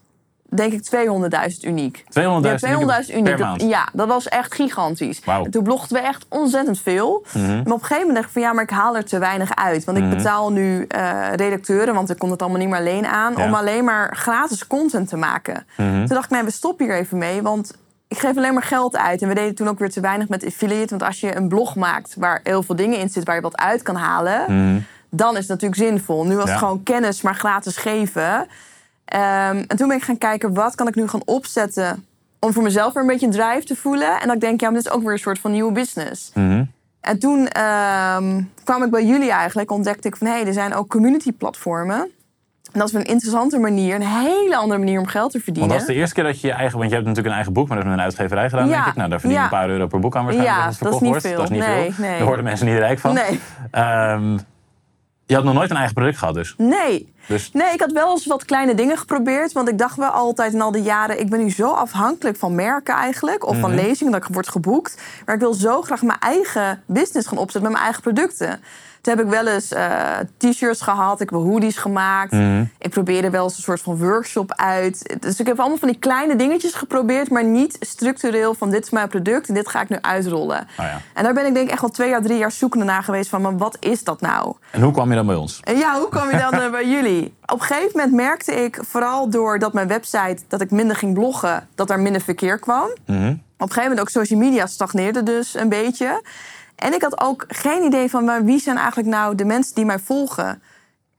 [0.55, 2.05] Denk ik 200.000 uniek.
[2.09, 3.25] 200.000 Ja, 200.000 uniek.
[3.25, 3.63] per Dat- maand.
[3.63, 5.21] Ja, dat was echt gigantisch.
[5.21, 7.25] En toen blogden we echt ontzettend veel.
[7.35, 7.47] Mhm.
[7.47, 9.55] Maar op een gegeven moment dacht ik van ja, maar ik haal er te weinig
[9.57, 9.85] uit.
[9.85, 13.35] Want ik betaal nu eh, redacteuren, want ik kon het allemaal niet meer alleen aan,
[13.37, 13.45] Ja.
[13.45, 15.67] om alleen maar gratis content te maken.
[15.77, 15.91] Mhm.
[15.99, 17.43] Toen dacht ik, nee, we stoppen hier even mee.
[17.43, 17.75] Want
[18.09, 19.23] ik geef alleen maar geld uit.
[19.23, 20.89] En we deden toen ook weer te weinig met affiliate.
[20.91, 23.57] Want als je een blog maakt waar heel veel dingen in zitten waar je wat
[23.57, 24.79] uit kan halen, Mhm.
[25.11, 26.25] dan is het natuurlijk zinvol.
[26.25, 26.51] Nu was Ja.
[26.51, 28.47] het gewoon kennis, maar gratis geven.
[29.15, 32.07] Ehm, en toen ben ik gaan kijken, wat kan ik nu gaan opzetten
[32.39, 34.21] om voor mezelf weer een beetje een drive te voelen.
[34.21, 36.31] En dat ik denk, ja, maar dit is ook weer een soort van nieuwe business.
[36.35, 36.65] Mhm.
[37.01, 40.27] En toen ehm, kwam ik bij jullie eigenlijk, ontdekte ik van...
[40.27, 41.99] hé, hey, er zijn ook community platformen.
[42.73, 45.73] En dat is een interessante manier, een hele andere manier om geld te Want verdienen.
[45.73, 46.79] dat is de eerste keer dat je je eigen...
[46.79, 48.75] Want je hebt natuurlijk een eigen boek, maar dat is met een uitgeverij gedaan, Ja.
[48.75, 48.95] denk ik.
[48.95, 49.51] Nou, daar verdien je Ja.
[49.53, 51.51] een paar euro per boek aan waarschijnlijk Ja, als het dat is verkocht niet wordt.
[51.51, 51.59] veel.
[51.59, 52.07] Dat is niet Nee, veel.
[52.07, 52.17] nee.
[52.19, 53.15] Daar worden mensen niet rijk van.
[53.15, 53.41] Nee.
[53.71, 54.39] Ehm,
[55.27, 56.55] je had nog nooit een eigen product gehad dus.
[56.59, 57.13] Nee.
[57.27, 59.53] Dus Nee, ik had wel eens wat kleine dingen geprobeerd.
[59.53, 61.21] Want ik dacht wel altijd in al die jaren...
[61.21, 63.47] ik ben nu zo afhankelijk van merken eigenlijk.
[63.47, 65.03] Of van lezingen, dat ik word geboekt.
[65.27, 68.61] Maar ik wil zo graag mijn eigen business gaan opzetten met mijn eigen producten.
[69.05, 71.21] Toen heb ik wel eens eh, t-shirts gehad.
[71.21, 72.33] Ik heb hoodies gemaakt.
[72.79, 75.17] Ik probeerde wel eens een soort van workshop uit.
[75.21, 77.31] Dus ik heb allemaal van die kleine dingetjes geprobeerd...
[77.31, 79.49] maar niet structureel van dit is mijn product...
[79.49, 80.61] en dit ga ik nu uitrollen.
[80.61, 81.01] Oh ja.
[81.15, 83.29] En daar ben ik denk ik echt wel twee jaar, drie jaar zoekende naar geweest...
[83.29, 84.55] van maar wat is dat nou?
[84.71, 85.61] En hoe kwam je dan bij ons?
[85.65, 87.35] En ja, hoe kwam je dan eh, bij jullie?
[87.47, 91.69] Op een gegeven moment merkte ik, vooral doordat mijn website, dat ik minder ging bloggen,
[91.75, 92.89] dat er minder verkeer kwam.
[93.07, 93.35] Mhm.
[93.65, 96.23] Op een gegeven moment ook social media stagneerde dus een beetje.
[96.77, 99.85] En ik had ook geen idee van maar wie zijn eigenlijk nou de mensen die
[99.85, 100.63] mij volgen.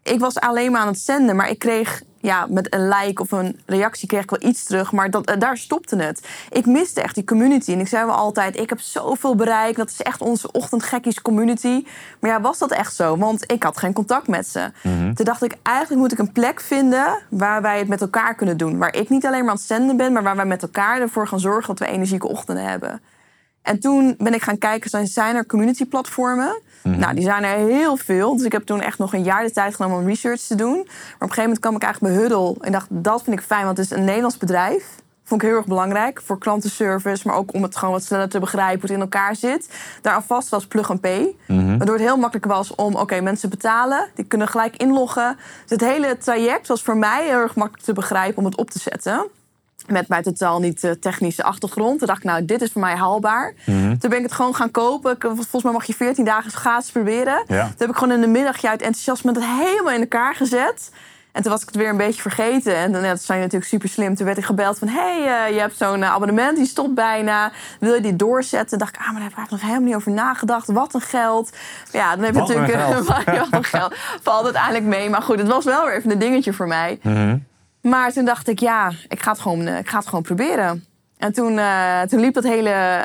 [0.03, 3.31] Ik was alleen maar aan het zenden, maar ik kreeg ja, met een like of
[3.31, 6.27] een reactie kreeg ik wel iets terug, maar dat, eh, daar stopte het.
[6.49, 7.71] Ik miste echt die community.
[7.71, 9.75] En ik zei wel altijd, ik heb zoveel bereik.
[9.75, 11.85] Dat is echt onze ochtendgekkies community.
[12.19, 13.17] Maar ja, was dat echt zo?
[13.17, 14.71] Want ik had geen contact met ze.
[15.13, 18.57] Toen dacht ik, eigenlijk moet ik een plek vinden waar wij het met elkaar kunnen
[18.57, 18.77] doen.
[18.77, 21.27] Waar ik niet alleen maar aan het zenden ben, maar waar wij met elkaar ervoor
[21.27, 23.01] gaan zorgen dat we energieke ochtenden hebben.
[23.65, 26.61] En toen ben ik gaan kijken, zijn- er community platformen?
[26.83, 28.35] Nou, die zijn er heel veel.
[28.35, 30.73] Dus ik heb toen echt nog een jaar de tijd genomen om research te doen.
[30.73, 32.55] Maar op een gegeven moment kwam ik eigenlijk bij Huddle.
[32.61, 34.85] En dacht, dat vind ik fijn, want het is een Nederlands bedrijf.
[35.23, 38.39] Vond ik heel erg belangrijk voor klantenservice, maar ook om het gewoon wat sneller te
[38.39, 39.69] begrijpen hoe het in elkaar zit.
[40.01, 41.35] Daaraan vast was Plug and Pay.
[41.77, 45.37] Waardoor het heel makkelijk was om, oké, mensen betalen, die kunnen gelijk inloggen.
[45.61, 48.69] Dus het hele traject was voor mij heel erg makkelijk te begrijpen om het op
[48.69, 49.27] te zetten.
[49.87, 51.97] Met mijn totaal niet eh, technische achtergrond.
[51.97, 53.53] Toen dacht ik, nou, dit is voor mij haalbaar.
[53.65, 53.97] Mhm.
[53.97, 55.15] Toen ben ik het gewoon gaan kopen.
[55.19, 57.43] Volgens mij mag je 14 dagen gratis proberen.
[57.47, 57.63] Ja.
[57.63, 60.91] Toen heb ik gewoon in de middag uit enthousiasme het helemaal in elkaar gezet.
[61.35, 62.75] En toen was ik het weer een beetje vergeten.
[62.75, 64.15] En dan ja, zijn natuurlijk super slim.
[64.15, 64.87] Toen werd ik gebeld van...
[64.87, 67.51] hé, hey, eh, je hebt zo'n eh, abonnement, die stopt bijna.
[67.79, 68.77] Wil je die doorzetten?
[68.77, 70.67] Dacht ik, ah, maar daar heb ik nog helemaal niet over nagedacht.
[70.67, 71.49] Wat een geld.
[71.91, 72.87] Ja, dan heb je Wat een natuurlijk...
[72.87, 73.07] geld.
[73.07, 73.95] wat een geld.
[74.21, 75.09] Valt uiteindelijk mee.
[75.09, 76.99] Maar goed, het was wel weer even een dingetje voor mij.
[77.01, 77.37] Mhm.
[77.89, 80.85] Maar toen dacht ik, ja, ik ga het gewoon, eh, ik ga het gewoon proberen.
[81.17, 83.01] En toen, eh, toen liep, dat hele,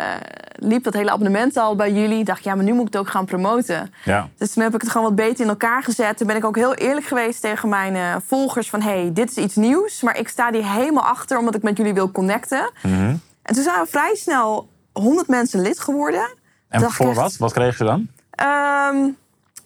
[0.53, 2.19] liep dat hele abonnement al bij jullie.
[2.19, 3.93] Ik dacht, ja, maar nu moet ik het ook gaan promoten.
[4.05, 4.29] Ja.
[4.37, 6.17] Dus toen heb ik het gewoon wat beter in elkaar gezet.
[6.17, 8.83] Toen ben ik ook heel eerlijk geweest tegen mijn eh, volgers van...
[8.83, 11.39] hey, dit is iets nieuws, maar ik sta hier helemaal achter...
[11.39, 12.71] omdat ik met jullie wil connecten.
[12.83, 13.17] Mhm.
[13.43, 16.29] En toen zijn we vrij snel 100 mensen lid geworden.
[16.69, 17.37] En voor echt, wat?
[17.37, 18.09] Wat kreeg je dan?
[18.31, 19.09] Ehm,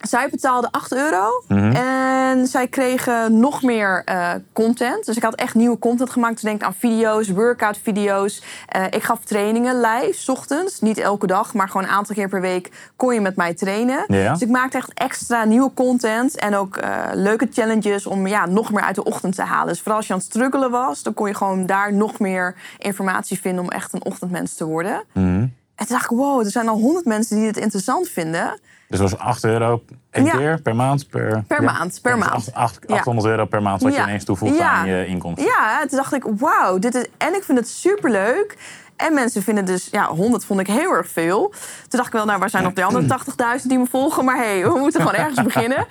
[0.09, 1.45] zij betaalden 8 euro.
[1.49, 1.73] Mhm.
[1.77, 5.07] En zij kregen nog meer eh, content.
[5.07, 6.33] Dus ik had echt nieuwe content gemaakt.
[6.33, 8.43] Dus denk aan video's, workout video's.
[8.69, 10.81] Eh, ik gaf trainingen live, 's ochtends.
[10.81, 14.05] Niet elke dag, maar gewoon een aantal keer per week kon je met mij trainen.
[14.09, 14.33] Ja.
[14.33, 16.39] Dus ik maakte echt extra nieuwe content.
[16.39, 19.69] En ook eh, leuke challenges om ja, nog meer uit de ochtend te halen.
[19.69, 22.55] Dus vooral als je aan het struggelen was, dan kon je gewoon daar nog meer
[22.79, 25.05] informatie vinden om echt een ochtendmens te worden.
[25.13, 25.47] Mhm.
[25.75, 28.61] En toen dacht ik, wow, er zijn al 100 mensen die dit interessant vinden.
[28.89, 30.37] Dus dat was 8 euro één Ja.
[30.37, 31.09] keer per maand?
[31.09, 32.33] Per, Per maand, per maand.
[32.33, 32.95] acht- acht- Ja.
[32.95, 35.45] 800 euro per maand wat je ineens toevoegt aan je inkomsten.
[35.47, 37.07] Ja, toen dacht ik, wauw, dit is...
[37.19, 38.57] En ik vind het superleuk.
[38.97, 39.89] En mensen vinden dus...
[39.91, 41.49] Ja, 100 vond ik heel erg veel.
[41.89, 43.07] Toen dacht ik wel, nou, waar zijn nog die andere
[43.61, 44.25] 80.000 die me volgen?
[44.25, 45.87] Maar hé, hey, we moeten gewoon ergens beginnen.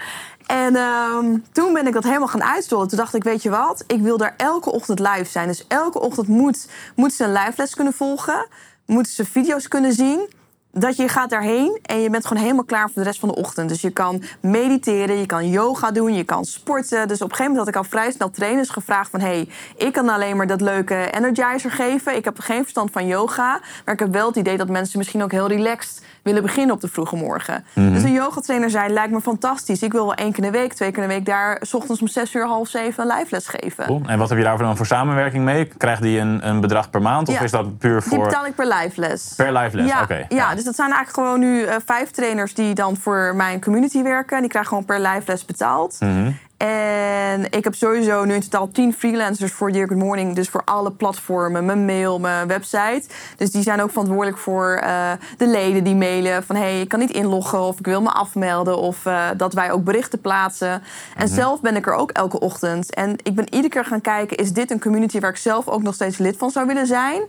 [0.46, 2.88] En ehm, toen ben ik dat helemaal gaan uitstollen.
[2.88, 3.84] Toen dacht ik, weet je wat?
[3.88, 5.48] Ik wil daar elke ochtend live zijn.
[5.48, 8.48] Dus elke ochtend moet, moeten ze een live les kunnen volgen.
[8.86, 10.30] Moeten ze video's kunnen zien.
[10.76, 13.36] Dat je gaat daarheen en je bent gewoon helemaal klaar voor de rest van de
[13.36, 13.70] ochtend.
[13.70, 17.08] Dus je kan mediteren, je kan yoga doen, je kan sporten.
[17.08, 19.20] Dus op een gegeven moment had ik al vrij snel trainers gevraagd van...
[19.20, 22.16] hey, ik kan alleen maar dat leuke energizer geven.
[22.16, 23.60] Ik heb geen verstand van yoga.
[23.86, 26.82] Maar ik heb wel het idee dat mensen misschien ook heel relaxed willen beginnen op
[26.82, 27.66] de vroege morgen.
[27.74, 29.82] Dus een yogatrainer zei, lijkt me fantastisch.
[29.84, 31.26] Ik wil wel één keer in de week, twee keer in de week...
[31.26, 33.86] daar 's ochtends om zes uur, half zeven een live les geven.
[33.86, 34.02] Cool.
[34.06, 35.66] En wat heb je daarvoor dan voor samenwerking mee?
[35.66, 37.28] Krijgt die een, een bedrag per maand?
[37.30, 37.42] Of Ja.
[37.42, 39.34] is dat puur Die voor betaal ik per live les.
[39.36, 39.88] per live les?
[39.88, 40.26] Ja, Oké.
[40.30, 44.04] ja, dus dat zijn eigenlijk gewoon nu eh, vijf trainers die dan voor mijn community
[44.04, 44.40] werken.
[44.40, 45.98] Die krijgen gewoon per live les betaald.
[46.00, 46.32] Mhm.
[46.64, 50.36] En ik heb sowieso nu in totaal tien freelancers voor Dear Good Morning.
[50.36, 53.04] Dus voor alle platformen, mijn mail, mijn website.
[53.38, 56.56] Dus die zijn ook verantwoordelijk voor eh, de leden die mailen van...
[56.56, 58.78] hé, hey, ik kan niet inloggen of ik wil me afmelden.
[58.78, 60.84] Of eh, dat wij ook berichten plaatsen.
[61.16, 62.94] En zelf ben ik er ook elke ochtend.
[62.94, 64.38] En ik ben iedere keer gaan kijken...
[64.38, 67.22] is dit een community waar ik zelf ook nog steeds lid van zou willen zijn?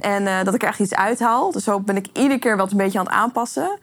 [0.00, 1.50] En eh, dat ik er echt iets uithaal.
[1.52, 3.78] Dus zo ben ik iedere keer wat een beetje aan het aanpassen.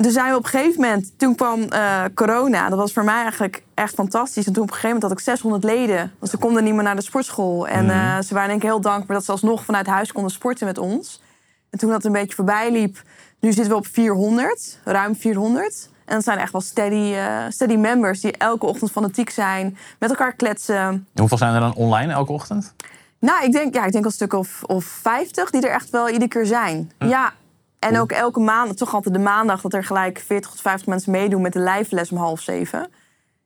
[0.00, 2.68] En toen zijn we op een gegeven moment, toen kwam eh, corona.
[2.68, 4.46] Dat was voor mij eigenlijk echt fantastisch.
[4.46, 6.12] En toen op een gegeven moment had ik 600 leden.
[6.18, 7.68] Want ze konden niet meer naar de sportschool.
[7.68, 10.66] En eh, ze waren denk ik heel dankbaar dat ze alsnog vanuit huis konden sporten
[10.66, 11.22] met ons.
[11.70, 13.02] En toen dat een beetje voorbij liep,
[13.40, 15.88] nu zitten we op 400, ruim 400.
[16.04, 20.10] En dat zijn echt wel steady, eh, steady members die elke ochtend fanatiek zijn, met
[20.10, 20.76] elkaar kletsen.
[20.76, 22.74] En Hoeveel zijn er dan online elke ochtend?
[23.18, 25.90] Nou, ik denk, ja, ik denk al een stuk of, of 50 die er echt
[25.90, 26.90] wel iedere keer zijn.
[26.98, 27.32] Ja.
[27.80, 31.12] En ook elke maand, toch altijd de maandag, dat er gelijk 40 tot 50 mensen
[31.12, 32.90] meedoen met de live les om half zeven.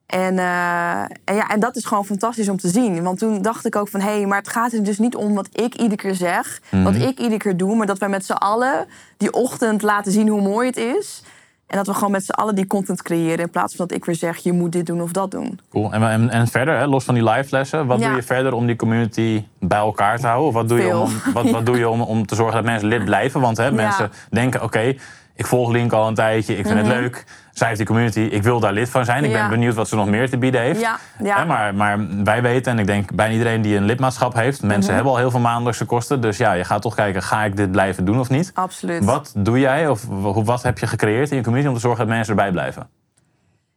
[0.06, 3.02] En, eh, en, ja, en dat is gewoon fantastisch om te zien.
[3.02, 5.34] Want toen dacht ik ook van, hé, hey, maar het gaat er dus niet om
[5.34, 8.32] wat ik iedere keer zeg, wat ik iedere keer doe, maar dat wij met z'n
[8.32, 11.22] allen die ochtend laten zien hoe mooi het is.
[11.66, 14.04] En dat we gewoon met z'n allen die content creëren in plaats van dat ik
[14.04, 15.60] weer zeg, je moet dit doen of dat doen.
[15.70, 15.92] Cool.
[15.92, 18.06] En, en, en verder, hè, los van die live lessen, wat Ja.
[18.06, 20.48] doe je verder om die community bij elkaar te houden?
[20.48, 22.88] Of wat doe je, om, wat, wat doe je om, om te zorgen dat mensen
[22.88, 23.40] lid blijven?
[23.40, 24.94] Want hè, mensen denken, oké,
[25.36, 27.24] ik volg Link al een tijdje, ik vind het leuk.
[27.52, 29.24] Zij heeft die community, ik wil daar lid van zijn.
[29.24, 29.50] Ik ben Mhm.
[29.50, 30.80] Benieuwd wat ze nog meer te bieden heeft.
[30.80, 31.36] Ja, ja.
[31.38, 34.82] Hè, maar, maar wij weten, en ik denk bijna iedereen die een lidmaatschap heeft, mensen
[34.84, 34.94] Mhm.
[34.94, 36.20] hebben al heel veel maandelijkse kosten.
[36.20, 38.50] Dus ja, je gaat toch kijken, ga ik dit blijven doen of niet?
[38.54, 39.04] Absoluut.
[39.04, 40.04] Wat doe jij of
[40.44, 42.88] wat heb je gecreëerd in je community om te zorgen dat mensen erbij blijven?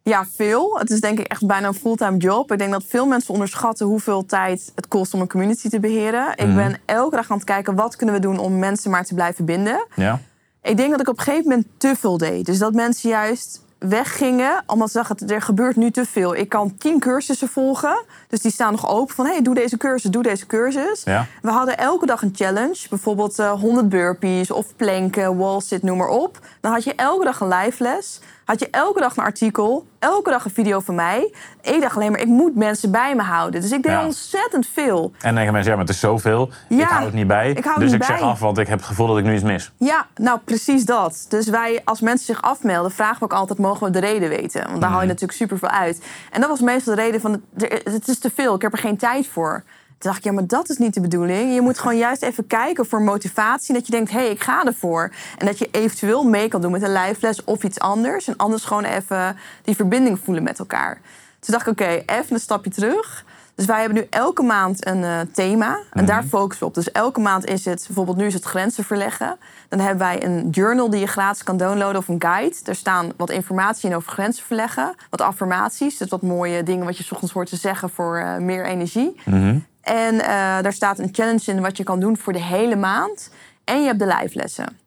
[0.02, 0.78] Ja, veel.
[0.78, 2.52] Het is denk ik echt bijna een fulltime job.
[2.52, 6.32] Ik denk dat veel mensen onderschatten hoeveel tijd het kost om een community te beheren.
[6.36, 9.14] Ik ben elke dag aan het kijken wat kunnen we doen om mensen maar te
[9.14, 9.86] blijven binden.
[9.94, 10.20] Ja?
[10.68, 12.46] Ik denk dat ik op een gegeven moment te veel deed.
[12.46, 16.34] Dus dat mensen juist weggingen omdat ze dachten er gebeurt nu te veel.
[16.34, 20.10] Ik kan tien cursussen volgen, dus die staan nog open van hey, doe deze cursus,
[20.10, 21.02] doe deze cursus.
[21.04, 21.26] Ja.
[21.42, 25.96] We hadden elke dag een challenge, bijvoorbeeld eh 100 burpees of planken, wall sit, noem
[25.96, 26.38] maar op.
[26.60, 30.30] Dan had je elke dag een live les, had je elke dag een artikel, elke
[30.30, 31.34] dag een video van mij.
[31.62, 33.60] Ik dacht alleen maar, ik moet mensen bij me houden.
[33.60, 34.04] Dus ik deed Ja.
[34.04, 35.02] ontzettend veel.
[35.12, 36.50] En dan denken mensen, ja, maar het is zoveel.
[36.68, 37.50] ik Ja, hou het niet bij.
[37.50, 39.42] ik dus niet ik zeg af, want ik heb het gevoel dat ik nu iets
[39.42, 39.72] mis.
[39.76, 41.26] Ja, nou precies dat.
[41.28, 44.66] Dus wij, als mensen zich afmelden, vragen we ook altijd: mogen we de reden weten?
[44.68, 46.02] Want daar haal je natuurlijk superveel uit.
[46.30, 47.42] En dat was meestal de reden van:
[47.84, 49.64] het is te veel, ik heb er geen tijd voor.
[49.98, 51.54] Toen dacht ik, ja, maar dat is niet de bedoeling.
[51.54, 53.74] Je moet gewoon juist even kijken voor motivatie.
[53.74, 55.12] Dat je denkt, hé, hey, ik ga ervoor.
[55.38, 58.28] En dat je eventueel mee kan doen met een lijfles of iets anders.
[58.28, 61.00] En anders gewoon even die verbinding voelen met elkaar.
[61.40, 63.24] Toen dacht ik, oké, even een stapje terug.
[63.58, 65.78] Dus wij hebben nu elke maand een uh, thema.
[65.92, 66.74] En daar focussen we op.
[66.74, 69.36] Dus elke maand is het, bijvoorbeeld nu is het grenzen verleggen.
[69.68, 72.56] Dan hebben wij een journal die je gratis kan downloaden of een guide.
[72.62, 74.94] Daar staan wat informatie in over grenzen verleggen.
[75.10, 78.36] Wat affirmaties, dus wat mooie dingen wat je s ochtends hoort te zeggen voor uh,
[78.36, 79.20] meer energie.
[79.24, 79.58] Mhm.
[79.80, 80.20] En uh,
[80.62, 83.30] daar staat een challenge in wat je kan doen voor de hele maand.
[83.64, 84.78] En je hebt de lijflessen.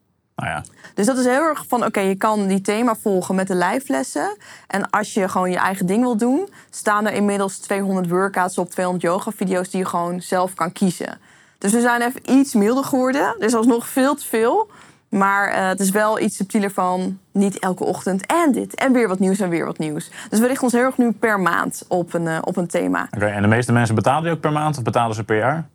[0.42, 0.62] Nou ja.
[0.94, 4.36] Dus dat is heel erg van, oké, je kan die thema volgen met de lijflessen.
[4.66, 8.70] En als je gewoon je eigen ding wil doen, staan er inmiddels 200 workouts op,
[8.70, 11.18] 200 yoga-video's die je gewoon zelf kan kiezen.
[11.58, 13.22] Dus we zijn even iets milder geworden.
[13.22, 14.70] Er is alsnog veel te veel.
[15.08, 19.08] Maar uh, het is wel iets subtieler van niet elke ochtend en dit en weer
[19.08, 20.10] wat nieuws en weer wat nieuws.
[20.28, 23.08] Dus we richten ons heel erg nu per maand op een, uh, op een thema.
[23.10, 25.68] Oké, en de meeste mensen betalen die ook per maand of betalen ze per jaar?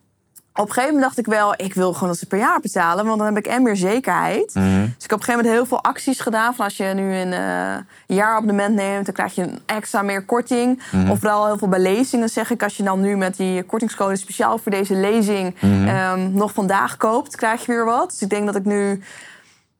[0.58, 3.04] Op een gegeven moment dacht ik wel, ik wil gewoon dat ze per jaar betalen,
[3.04, 4.54] want dan heb ik en meer zekerheid.
[4.54, 4.64] Mhm.
[4.64, 6.54] Dus ik heb op een gegeven moment heel veel acties gedaan.
[6.54, 10.82] Van als je nu een uh, jaarabonnement neemt, dan krijg je een extra meer korting.
[10.92, 11.10] Mhm.
[11.10, 14.16] Of vooral heel veel bij lezingen zeg ik, als je dan nu met die kortingscode
[14.16, 15.88] speciaal voor deze lezing Mhm.
[15.88, 18.10] um, nog vandaag koopt, krijg je weer wat.
[18.10, 19.02] Dus ik denk dat ik nu,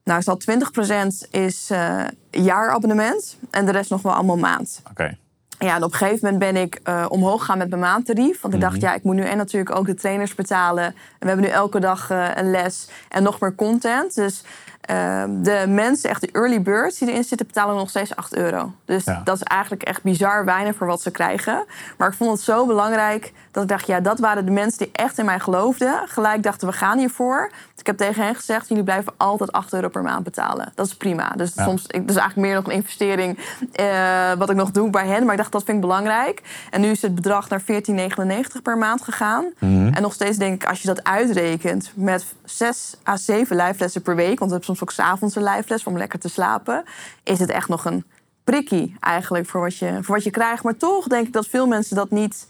[0.03, 4.81] nou, zal 20% is uh, jaarabonnement en de rest nog wel allemaal maand.
[4.89, 5.17] Oké.
[5.59, 8.41] Ja, en op een gegeven moment ben ik uh, omhoog gegaan met mijn maandtarief.
[8.41, 10.83] Want ik dacht, ja, ik moet nu en natuurlijk ook de trainers betalen.
[10.83, 14.15] En we hebben nu elke dag uh, een les en nog meer content.
[14.15, 14.43] Dus
[14.91, 18.71] uh, de mensen, echt de early birds die erin zitten, betalen nog steeds 8 euro.
[18.85, 19.21] Dus Ja.
[19.23, 21.65] dat is eigenlijk echt bizar weinig voor wat ze krijgen.
[21.97, 24.89] Maar ik vond het zo belangrijk dat ik dacht, ja, dat waren de mensen die
[24.91, 25.93] echt in mij geloofden.
[26.07, 27.49] Gelijk dachten, we gaan hiervoor.
[27.51, 30.71] Dus ik heb tegen hen gezegd, jullie blijven altijd 8 euro per maand betalen.
[30.75, 31.29] Dat is prima.
[31.35, 31.63] Dus Ja.
[31.63, 33.37] soms, ik, dat is eigenlijk meer nog een investering
[33.71, 35.23] eh, wat ik nog doe bij hen.
[35.23, 36.41] Maar ik dacht, dat vind ik belangrijk.
[36.69, 39.45] En nu is het bedrag naar 14,99 per maand gegaan.
[39.59, 39.87] Mhm.
[39.93, 44.15] En nog steeds denk ik, als je dat uitrekent met 6 à 7 lijflessen per
[44.15, 44.27] week...
[44.39, 46.83] want we hebben soms ook s'avonds een lijfles om lekker te slapen...
[47.23, 48.05] is het echt nog een
[48.43, 50.63] prikkie eigenlijk voor wat, je, voor wat je krijgt.
[50.63, 52.47] Maar toch denk ik dat veel mensen dat niet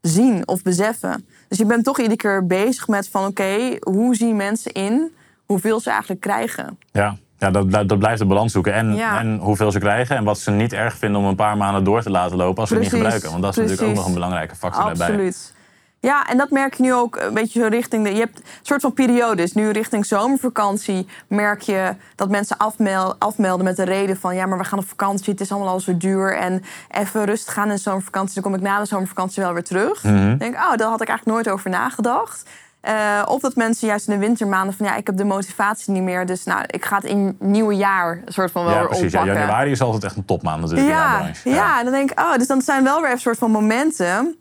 [0.00, 1.26] zien of beseffen.
[1.48, 3.26] Dus je bent toch iedere keer bezig met van...
[3.26, 5.12] oké, hoe zien mensen in
[5.46, 6.78] hoeveel ze eigenlijk krijgen?
[6.92, 8.72] Ja, ja dat, dat, blijft de balans zoeken.
[8.72, 9.18] En, Ja.
[9.18, 12.02] en hoeveel ze krijgen en wat ze niet erg vinden om een paar maanden door
[12.02, 13.30] te laten lopen als ze het niet gebruiken.
[13.30, 15.06] Want dat is natuurlijk ook nog een belangrijke factor daarbij.
[15.06, 15.56] Absoluut.
[16.00, 18.12] Ja, en dat merk je nu ook een beetje zo richting de.
[18.12, 19.52] Je hebt een soort van periodes.
[19.52, 24.58] Nu richting zomervakantie merk je dat mensen afmel- afmelden met de reden van ja, maar
[24.58, 26.36] we gaan op vakantie, het is allemaal al zo duur.
[26.36, 28.34] En even rustig gaan in zomervakantie.
[28.34, 30.00] Dan kom ik na de zomervakantie wel weer terug.
[30.00, 32.42] Dan denk oh, daar had ik eigenlijk nooit over nagedacht.
[32.80, 36.02] Eh, of dat mensen juist in de wintermaanden van ja, ik heb de motivatie niet
[36.02, 36.26] meer.
[36.26, 39.12] Dus nou, ik ga het in nieuwe jaar een soort van wel Ja, weer precies.
[39.12, 42.34] Ja, januari is altijd echt een topmaand natuurlijk Ja, ja, en dan denk ik, oh,
[42.34, 44.36] dus dan zijn wel weer even een soort van momenten.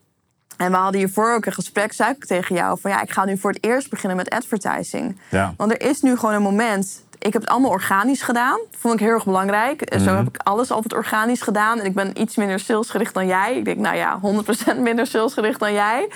[0.58, 3.26] En we hadden hiervoor ook een gesprek, zei ik tegen jou, van ja, ik ga
[3.26, 5.20] nu voor het eerst beginnen met advertising.
[5.30, 5.54] Ja.
[5.58, 7.06] Want er is nu gewoon een moment.
[7.20, 8.60] Ik heb het allemaal organisch gedaan.
[8.78, 9.94] Vond ik heel erg belangrijk.
[9.94, 10.16] Zo Mhm.
[10.16, 11.80] heb ik alles altijd organisch gedaan.
[11.80, 13.56] En ik ben iets minder salesgericht dan jij.
[13.58, 16.10] Ik denk, nou ja, 100% minder salesgericht dan jij.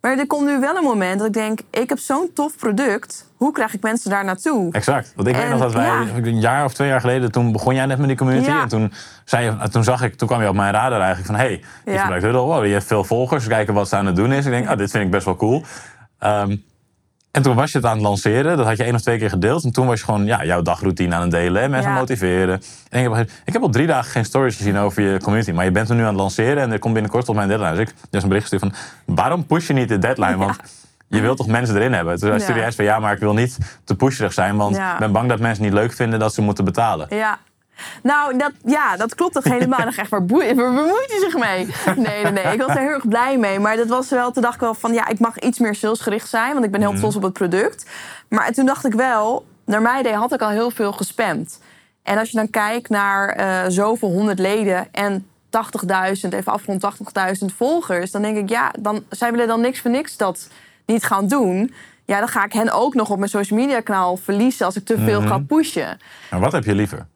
[0.00, 3.26] Maar er komt nu wel een moment dat ik denk, ik heb zo'n tof product.
[3.36, 4.72] Hoe krijg ik mensen daar naartoe?
[4.72, 5.12] Exact.
[5.16, 6.06] Want ik weet En, nog dat wij ja.
[6.14, 8.48] een jaar of twee jaar geleden, toen begon jij net met die community.
[8.50, 8.62] Ja.
[8.62, 8.92] En toen,
[9.24, 11.64] zei je, toen zag ik, toen kwam je op mijn radar eigenlijk van hé, hey,
[11.84, 12.00] je Ja.
[12.00, 14.44] gebruikt Huddle, wow, je hebt veel volgers, kijken wat ze aan het doen is.
[14.44, 15.64] Ik denk, ah, dit vind ik best wel cool.
[16.18, 16.56] Ehm,
[17.30, 19.28] en toen was je het aan het lanceren, dat had je één of twee keer
[19.30, 19.64] gedeeld.
[19.64, 21.98] En toen was je gewoon ja, jouw dagroutine aan het delen en mensen Ja.
[21.98, 22.62] motiveren.
[22.90, 25.64] En ik, heb, ik heb al drie dagen geen stories gezien over je community, maar
[25.64, 27.70] je bent er nu aan het lanceren en er komt binnenkort tot mijn deadline.
[27.74, 30.36] Dus ik dus een bericht gestuurd van, waarom push je niet de deadline?
[30.36, 30.56] Want
[31.08, 32.18] je wilt toch mensen erin hebben?
[32.18, 32.38] Toen Ja.
[32.38, 34.92] stuurde jij van, ja, maar ik wil niet te pusherig zijn, want Ja.
[34.92, 37.06] ik ben bang dat mensen niet leuk vinden dat ze moeten betalen.
[37.10, 37.38] Ja.
[38.02, 39.78] Nou, dat, ja, dat klopt toch helemaal.
[39.78, 41.66] Dacht echt, waar, bemoeit hij zich mee?
[41.96, 42.52] Nee, nee, nee.
[42.52, 43.58] Ik was er heel erg blij mee.
[43.58, 44.92] Maar dat was wel, toen dacht ik wel van...
[44.92, 46.52] ja, ik mag iets meer salesgericht zijn.
[46.52, 47.86] Want ik ben heel trots op het product.
[48.28, 49.46] Maar toen dacht ik wel...
[49.64, 51.60] naar mijn idee had ik al heel veel gespamd.
[52.02, 54.88] En als je dan kijkt naar eh, zoveel honderd leden...
[54.92, 56.86] en 80.000, even afgerond
[57.40, 58.10] 80.000 volgers...
[58.10, 60.48] dan denk ik, ja, dan, zij willen dan niks voor niks dat
[60.86, 61.74] niet gaan doen...
[62.04, 64.66] Ja, dan ga ik hen ook nog op mijn social media kanaal verliezen...
[64.66, 65.98] als ik te veel ga pushen.
[66.30, 67.06] Maar wat heb je liever?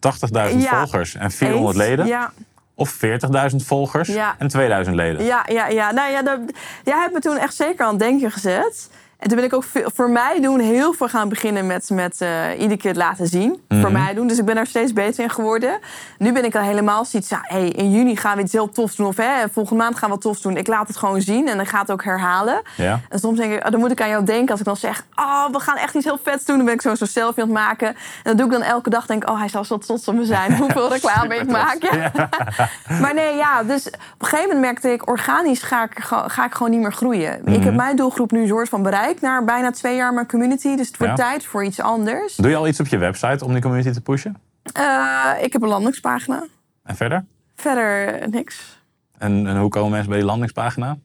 [0.00, 0.78] 80.000 Ja.
[0.78, 1.86] volgers en 400 Eens?
[1.86, 2.06] leden?
[2.06, 2.32] Ja.
[2.74, 4.34] Of 40.000 volgers Ja.
[4.38, 5.24] en 2000 leden?
[5.24, 5.90] Ja, ja, ja.
[5.90, 6.38] Nou ja, dat,
[6.84, 8.90] jij hebt me toen echt zeker aan het denken gezet.
[9.20, 12.20] En toen ben ik ook veel, voor mij doen heel veel gaan beginnen met, met
[12.20, 13.60] uh, iedere keer het laten zien.
[13.68, 14.26] Voor mij doen.
[14.26, 15.78] Dus ik ben daar steeds beter in geworden.
[16.18, 17.28] Nu ben ik al helemaal zoiets.
[17.28, 19.06] Ja, hey, in juni gaan we iets heel tofs doen.
[19.06, 20.56] Of hè, volgende maand gaan we wat tofs doen.
[20.56, 22.62] Ik laat het gewoon zien en dan gaat het ook herhalen.
[22.76, 23.00] Ja.
[23.08, 24.50] En soms denk ik, oh, dan moet ik aan jou denken.
[24.50, 26.56] Als ik dan zeg, oh, we gaan echt iets heel vets doen.
[26.56, 27.88] Dan ben ik zo, zo selfie aan het maken.
[27.88, 29.06] En dat doe ik dan elke dag.
[29.06, 30.56] Denk ik, oh, hij zal zo trots op me zijn.
[30.60, 31.78] Hoeveel reclame ik maak.
[31.80, 32.12] Ja.
[33.02, 33.62] maar nee, ja.
[33.62, 36.92] Dus op een gegeven moment merkte ik, organisch ga ik, ga ik gewoon niet meer
[36.92, 37.46] groeien.
[37.46, 37.76] Ik heb mhm.
[37.76, 40.76] mijn doelgroep nu een soort van bereikt na bijna twee jaar mijn community.
[40.76, 42.36] Dus het wordt tijd voor iets anders.
[42.36, 44.36] Doe je al iets op je website om die community te pushen?
[44.78, 46.44] Uh, ik heb een landingspagina.
[46.82, 47.24] En verder?
[47.56, 48.82] Verder niks.
[49.18, 50.96] En, en hoe komen mensen bij die landingspagina?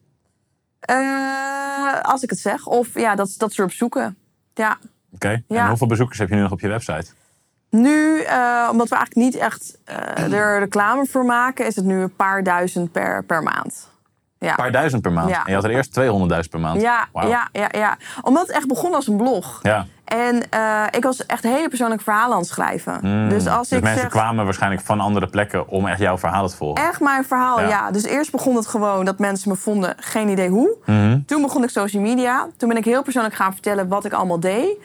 [0.89, 2.67] Uh, als ik het zeg.
[2.67, 4.17] Of ja, dat, dat ze erop zoeken.
[4.53, 4.77] Ja.
[5.13, 5.43] Oké.
[5.47, 7.05] En hoeveel bezoekers heb je nu nog op je website?
[7.69, 9.77] Nu, uh, omdat we eigenlijk niet echt
[10.31, 13.89] er reclame voor maken, is het nu een paar duizend per, per maand.
[14.49, 15.31] Een paar duizend per maand.
[15.31, 16.81] En je had er eerst 200.000 per maand.
[16.81, 17.97] Ja, ja, ja, ja.
[18.21, 19.59] Omdat het echt begon als een blog.
[19.61, 19.85] Ja.
[20.05, 22.99] En uh, ik was echt hele persoonlijke verhalen aan het schrijven.
[23.01, 23.29] Mm.
[23.29, 26.55] Dus, als dus ik mensen kwamen waarschijnlijk van andere plekken om echt jouw verhaal te
[26.55, 26.87] volgen?
[26.87, 27.91] Echt mijn verhaal, ja.
[27.91, 30.77] Dus eerst begon het gewoon dat mensen me vonden, geen idee hoe.
[30.85, 32.47] Mm Toen begon ik social media.
[32.57, 34.77] Toen ben ik heel persoonlijk gaan vertellen wat ik allemaal deed.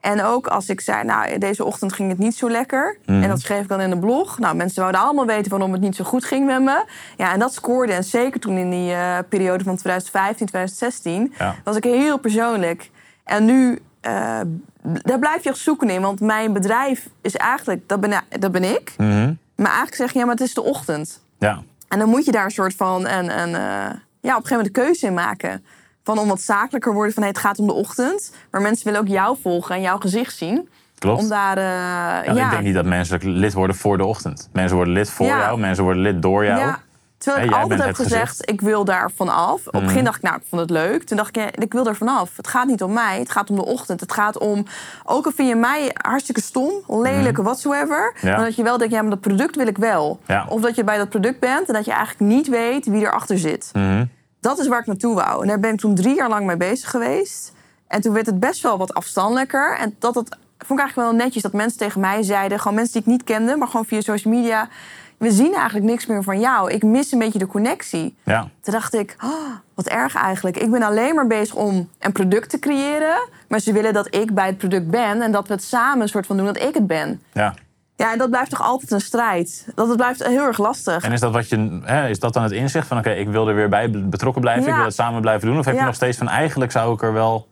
[0.00, 2.98] En ook als ik zei, nou, deze ochtend ging het niet zo lekker.
[3.06, 3.22] Mhm.
[3.22, 4.38] En dat schreef ik dan in de blog.
[4.38, 6.84] Nou, mensen wouden allemaal weten waarom het niet zo goed ging met me.
[7.16, 7.92] Ja, en dat scoorde.
[7.92, 11.34] En zeker toen in die uh, periode van 2015, 2016...
[11.64, 12.90] was ik heel persoonlijk.
[13.24, 14.40] En nu, uh,
[14.82, 16.02] daar blijf je echt zoeken in.
[16.02, 18.94] Want mijn bedrijf is eigenlijk, dat ben, dat ben ik.
[18.96, 19.34] Mhm.
[19.54, 21.22] Maar eigenlijk zeg je, ja, maar het is de ochtend.
[21.38, 21.62] Ja.
[21.88, 23.06] En dan moet je daar een soort van...
[23.06, 25.64] Een, een, uh, ja, op een gegeven moment de keuze in maken
[26.06, 28.32] van om wat zakelijker worden van hey, het gaat om de ochtend.
[28.50, 30.68] Maar mensen willen ook jou volgen en jouw gezicht zien.
[30.98, 31.22] Klopt.
[31.22, 34.48] Om daar, uh, ja, Ik denk niet dat mensen lid worden voor de ochtend.
[34.52, 36.60] Mensen worden lid voor jou, mensen worden lid door jou.
[36.60, 36.78] Ja.
[37.18, 39.66] Terwijl ik altijd heb gezegd, ik wil daar vanaf.
[39.66, 40.04] Op het begin mhm.
[40.04, 41.02] dacht ik, nou, ik vond het leuk.
[41.02, 42.36] Toen dacht ik, ik wil er vanaf.
[42.36, 44.00] Het gaat niet om mij, het gaat om de ochtend.
[44.00, 44.64] Het gaat om,
[45.04, 48.14] ook al vind je mij hartstikke stom, lelijk, mm whatsoever.
[48.22, 50.20] Maar dat je wel denkt, ja, maar dat product wil ik wel.
[50.48, 53.38] Of dat je bij dat product bent en dat je eigenlijk niet weet wie erachter
[53.38, 53.70] zit.
[53.72, 54.10] Mm
[54.46, 55.42] dat is waar ik naartoe wou.
[55.42, 57.52] En daar ben ik toen drie jaar lang mee bezig geweest.
[57.88, 59.76] En toen werd het best wel wat afstandelijker.
[59.78, 60.28] En dat, dat
[60.58, 62.58] vond ik eigenlijk wel netjes dat mensen tegen mij zeiden...
[62.58, 64.68] gewoon mensen die ik niet kende, maar gewoon via social media...
[65.16, 66.70] we zien eigenlijk niks meer van jou.
[66.70, 68.16] Ik mis een beetje de connectie.
[68.24, 68.40] Ja.
[68.60, 70.56] Toen dacht ik, oh, wat erg eigenlijk.
[70.56, 73.28] Ik ben alleen maar bezig om een product te creëren...
[73.48, 75.22] maar ze willen dat ik bij het product ben...
[75.22, 77.22] en dat we het samen een soort van doen dat ik het ben.
[77.32, 77.54] Ja.
[77.96, 79.66] Ja, en dat blijft toch altijd een strijd.
[79.74, 81.04] Dat het blijft heel erg lastig.
[81.04, 82.98] En is dat, wat je, hè, is dat dan het inzicht van...
[82.98, 85.58] oké, ik wil er weer bij betrokken blijven, ik wil het samen blijven doen?
[85.58, 87.48] Of heb je nog steeds van eigenlijk zou ik er wel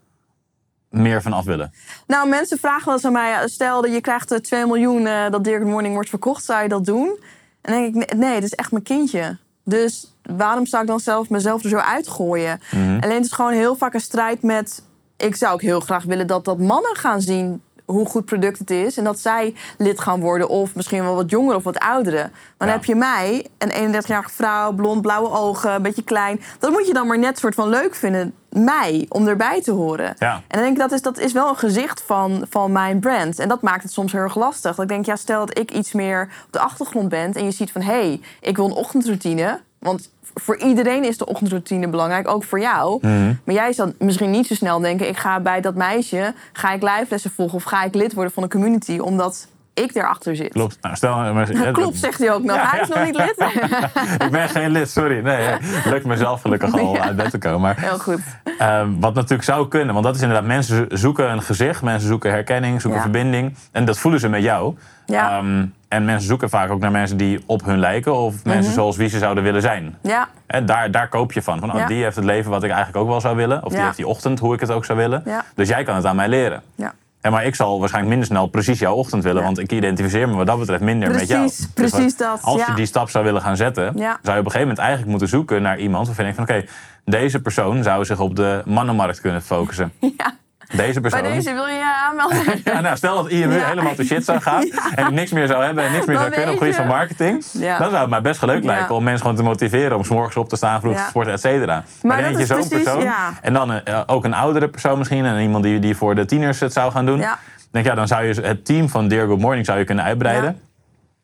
[0.90, 1.72] meer van af willen?
[2.06, 3.48] Nou, mensen vragen wel eens aan mij...
[3.48, 6.68] stel dat je krijgt 2 eh, miljoen uh, dat Dirk Morning wordt verkocht, zou je
[6.68, 7.18] dat doen?
[7.60, 9.36] En dan denk ik, nee, dat is echt mijn kindje.
[9.64, 12.60] Dus waarom zou ik dan zelf mezelf er zo uitgooien?
[12.70, 12.98] Mhm.
[13.00, 14.82] Alleen het is gewoon heel vaak een strijd met...
[15.16, 18.70] ik zou ook heel graag willen dat dat mannen gaan zien hoe goed product het
[18.70, 18.96] is.
[18.96, 20.48] En dat zij lid gaan worden.
[20.48, 22.30] Of misschien wel wat jonger of wat ouderen.
[22.30, 26.40] Maar dan heb je mij, een 31-jarige vrouw, blond, blauwe ogen, een beetje klein.
[26.58, 28.34] Dat moet je dan maar net soort van leuk vinden.
[28.48, 30.14] Mij, om erbij te horen.
[30.18, 30.34] Ja.
[30.34, 33.38] En dan denk ik, dat is, dat is wel een gezicht van, van mijn brand.
[33.38, 34.74] En dat maakt het soms heel erg lastig.
[34.74, 37.32] Dat ik denk, ja, stel dat ik iets meer op de achtergrond ben...
[37.32, 39.60] en je ziet van, hé, hey, ik wil een ochtendroutine...
[39.84, 42.98] Want voor iedereen is de ochtendroutine belangrijk, ook voor jou.
[43.00, 43.34] Mhm.
[43.44, 46.82] Maar jij zal misschien niet zo snel denken: ik ga bij dat meisje, ga ik
[46.82, 50.52] live lessen volgen of ga ik lid worden van een community, omdat ik erachter zit.
[50.52, 50.78] Klopt.
[50.80, 52.70] Nou, stel, maar, Klopt, zegt hij ook nog.
[52.70, 53.34] hij is nog niet lid.
[54.26, 55.20] ik ben geen lid, sorry.
[55.20, 57.60] Nee, lukt mezelf gelukkig al uit bed te komen.
[57.60, 58.20] Maar, Heel goed.
[58.60, 60.46] Uh, wat natuurlijk zou kunnen, want dat is inderdaad...
[60.46, 63.56] mensen zoeken een gezicht, mensen zoeken herkenning, zoeken verbinding.
[63.72, 64.74] En dat voelen ze met jou.
[65.06, 65.38] Ja.
[65.38, 68.14] Um, en mensen zoeken vaak ook naar mensen die op hun lijken...
[68.14, 68.74] of mensen mhm.
[68.74, 69.96] zoals wie ze zouden willen zijn.
[70.02, 70.28] Ja.
[70.46, 71.60] En daar, daar koop je van.
[71.60, 73.64] van oh, Die heeft het leven wat ik eigenlijk ook wel zou willen.
[73.64, 75.24] Of die heeft die ochtend hoe ik het ook zou willen.
[75.54, 76.62] Dus jij kan het aan mij leren.
[76.74, 76.92] Ja.
[77.24, 79.42] En maar ik zal waarschijnlijk minder snel precies jouw ochtend willen.
[79.42, 81.46] Want ik identificeer me wat dat betreft minder met jou.
[81.46, 82.42] Dus precies dat.
[82.42, 83.84] Als je die stap zou willen gaan zetten...
[83.84, 86.06] zou je op een gegeven moment eigenlijk moeten zoeken naar iemand...
[86.06, 86.68] waarvan je denkt van oké,
[87.04, 89.92] deze persoon zou zich op de mannenmarkt kunnen focussen.
[90.16, 90.36] Ja.
[90.76, 91.22] Deze persoon.
[91.22, 92.60] Bij deze wil je je aanmelden.
[92.64, 94.62] ja, nou, stel dat IMU helemaal te shit zou gaan.
[94.94, 97.44] En ik niks meer zou hebben en niks meer zou kunnen op gebied van marketing.
[97.52, 99.96] Dan zou het mij best leuk lijken om mensen gewoon te motiveren.
[99.96, 101.84] Om s morgens op te staan, vroeg te sporten, et cetera.
[102.02, 103.12] Maar, dan je zo'n persoon.
[103.42, 105.24] En dan uh, ook een oudere persoon misschien.
[105.24, 107.18] En iemand die, die voor de tieners het zou gaan doen.
[107.18, 107.36] Dan
[107.70, 110.60] denk ja, dan zou je het team van Dear Good Morning zou je kunnen uitbreiden.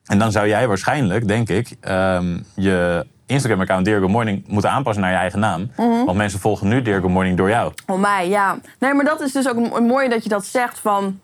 [0.04, 5.02] En dan zou jij waarschijnlijk, denk ik, um, je Instagram-account Dear Good Morning moeten aanpassen
[5.02, 5.70] naar je eigen naam.
[5.76, 6.04] Mhm.
[6.04, 7.72] Want mensen volgen nu Dear Good Morning door jou.
[7.86, 8.58] Om mij, ja.
[8.78, 11.20] Nee, maar dat is dus ook mooi dat je dat zegt van...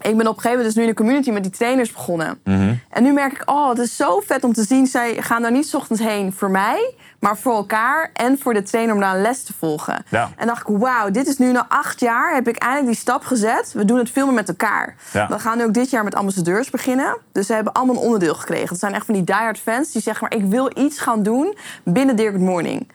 [0.00, 2.40] ik ben op een gegeven moment dus nu in de community met die trainers begonnen.
[2.44, 2.74] Mhm.
[2.90, 4.86] En nu merk ik, oh, het is zo vet om te zien.
[4.86, 8.62] Zij gaan daar niet 's ochtends heen voor mij, maar voor elkaar en voor de
[8.62, 10.04] trainer om daar een les te volgen.
[10.08, 10.30] Ja.
[10.36, 13.24] En dacht ik, wauw, dit is nu na acht jaar heb ik eindelijk die stap
[13.24, 13.72] gezet.
[13.72, 14.94] We doen het veel meer met elkaar.
[15.12, 15.28] Ja.
[15.28, 17.16] We gaan nu ook dit jaar met ambassadeurs beginnen.
[17.32, 18.68] Dus ze hebben allemaal een onderdeel gekregen.
[18.68, 21.56] Dat zijn echt van die diehard fans die zeggen, maar ik wil iets gaan doen
[21.84, 22.88] binnen Dirk Good Morning.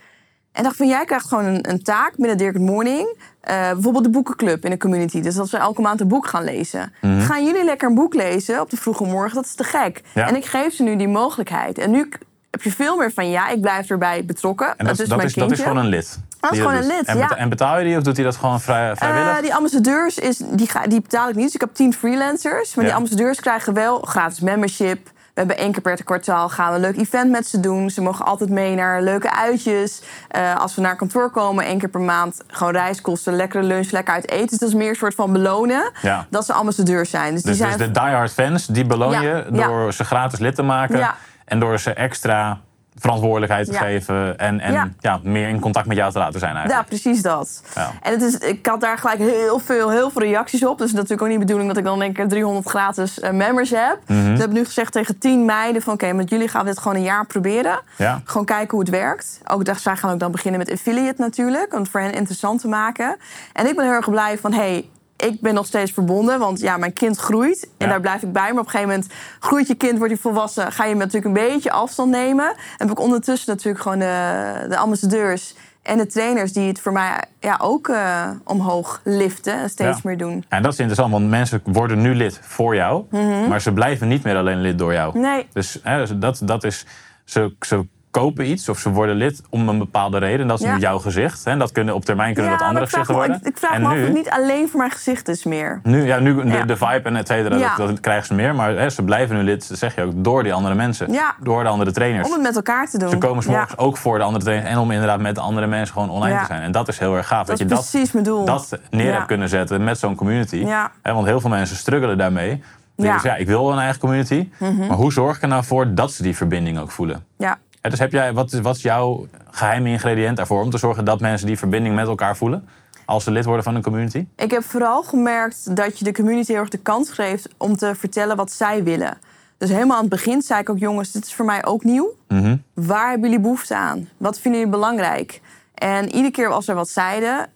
[0.56, 3.18] En dacht van, jij krijgt gewoon een, een taak binnen Dirk Morning.
[3.42, 5.22] Eh, bijvoorbeeld de boekenclub in de community.
[5.22, 6.94] Dus dat we elke maand een boek gaan lezen.
[7.02, 9.36] Gaan jullie lekker een boek lezen op de vroege morgen?
[9.36, 10.02] Dat is te gek.
[10.04, 10.20] Mhm.
[10.20, 10.28] Ja.
[10.28, 11.78] En ik geef ze nu die mogelijkheid.
[11.78, 12.10] En nu
[12.52, 14.78] heb je veel meer van, ja, ik blijf erbij betrokken.
[14.78, 16.20] En dat, is dat, mijn is, dat is gewoon een lid.
[16.40, 17.38] Dat is gewoon een lid, en, ja.
[17.38, 19.36] en betaal je die of doet hij dat gewoon vrij, vrijwillig?
[19.36, 21.46] Eh, die ambassadeurs, is, die, ga, die betaal ik niet.
[21.46, 22.76] Dus ik heb tien freelancers.
[22.76, 22.90] Maar Ja.
[22.90, 25.12] die ambassadeurs krijgen wel gratis membership.
[25.36, 27.90] We hebben één keer per kwartaal gaan we een leuk event met ze doen.
[27.90, 30.02] Ze mogen altijd mee naar leuke uitjes.
[30.28, 34.14] Eh, als we naar kantoor komen, één keer per maand gewoon reiskosten, lekkere lunch, lekker
[34.14, 34.48] uit eten.
[34.48, 36.26] Dus dat is meer een soort van belonen Ja.
[36.30, 37.34] dat ze ambassadeurs zijn.
[37.34, 39.68] Dus, Dus, die dus zijn de diehard fans, die beloon je ja.
[39.68, 41.14] door ze gratis lid te maken.
[41.46, 42.60] En door ze extra
[42.96, 43.80] verantwoordelijkheid te Ja.
[43.80, 44.38] geven.
[44.40, 44.90] En, en Ja.
[45.00, 45.20] ja.
[45.24, 46.88] meer in contact met jou te laten zijn Ja, eigenlijk.
[46.88, 47.64] precies dat.
[47.76, 47.92] Ja.
[48.02, 50.78] En het is, ik had daar gelijk heel veel, heel veel reacties op.
[50.78, 53.20] Dus het is natuurlijk ook niet de bedoeling dat ik dan één keer 300 gratis
[53.20, 53.98] eh, members heb.
[54.08, 54.24] Mhm.
[54.24, 55.94] Dus ik heb nu gezegd tegen 10 meiden van...
[55.94, 57.80] oké, met jullie gaan we dit gewoon een jaar proberen.
[57.98, 58.22] Ja.
[58.24, 59.40] Gewoon kijken hoe het werkt.
[59.48, 61.74] Ook dat, zij gaan ook dan beginnen met affiliate natuurlijk.
[61.74, 63.18] Om het voor hen interessant te maken.
[63.54, 64.54] En ik ben heel erg blij van...
[64.54, 67.64] Hey, ik ben nog steeds verbonden, want ja, mijn kind groeit.
[67.78, 67.92] En Ja.
[67.92, 68.42] daar blijf ik bij.
[68.52, 70.72] Maar op een gegeven moment groeit je kind, wordt je volwassen...
[70.72, 72.46] ga je natuurlijk een beetje afstand nemen.
[72.48, 75.56] En heb ik ondertussen natuurlijk gewoon de, de ambassadeurs...
[75.82, 79.54] en de trainers die het voor mij ja, ook eh, omhoog liften...
[79.54, 80.02] en steeds Ja.
[80.04, 80.46] meer doen.
[80.50, 83.06] En dat is interessant, want mensen worden nu lid voor jou.
[83.50, 85.10] Maar ze blijven niet meer alleen lid door jou.
[85.18, 85.20] Mhm.
[85.28, 85.48] Nee.
[85.54, 86.86] Dus hè, dus dat, dat is,
[87.26, 87.88] ze, ze
[88.20, 90.48] kopen iets of ze worden lid om een bepaalde reden.
[90.48, 90.74] Dat is Ja.
[90.74, 91.46] nu jouw gezicht.
[91.46, 91.58] Hè.
[91.58, 93.36] Dat kunnen, op termijn kunnen ja, dat andere gezichten worden.
[93.36, 95.80] ik, ik vraag en me af of het niet alleen voor mijn gezicht is meer.
[95.84, 96.64] nu, ja, nu de, Ja.
[96.64, 98.56] de vibe en et cetera, dat, dat krijgen ze meer.
[98.56, 101.16] Maar hè, ze blijven nu lid, zeg je ook, door die andere mensen.
[101.40, 102.28] Door de andere trainers.
[102.28, 103.10] Om het met elkaar te doen.
[103.10, 103.84] Ze komen 's morgens Ja.
[103.84, 104.70] ook voor de andere trainers.
[104.72, 106.62] En om inderdaad met de andere mensen gewoon online te zijn.
[106.62, 107.48] En dat is heel erg gaaf.
[107.48, 108.46] Dat je dat, precies mijn doel.
[108.46, 110.66] dat neer hebt kunnen zetten met zo'n community.
[111.02, 112.64] Hè, want heel veel mensen struggelen daarmee.
[112.96, 113.36] Die Ja.
[113.36, 114.50] ik wil een eigen community.
[114.60, 117.26] Maar hoe zorg ik er nou voor dat ze die verbinding ook voelen?
[117.38, 117.58] Ja.
[117.90, 121.20] Dus heb jij, wat, is- wat is jouw geheime ingrediënt daarvoor om te zorgen dat
[121.20, 122.68] mensen die verbinding met elkaar voelen?
[123.06, 124.26] Als ze lid worden van een community?
[124.36, 127.96] Ik heb vooral gemerkt dat je de community heel erg de kans geeft om te
[127.96, 129.18] vertellen wat zij willen.
[129.58, 132.14] Dus helemaal aan het begin zei ik ook, jongens, dit is voor mij ook nieuw.
[132.28, 132.58] Mhm.
[132.74, 134.10] Waar hebben jullie behoefte aan?
[134.18, 135.42] Wat vinden jullie belangrijk?
[135.74, 137.48] En iedere keer als er wat zeiden,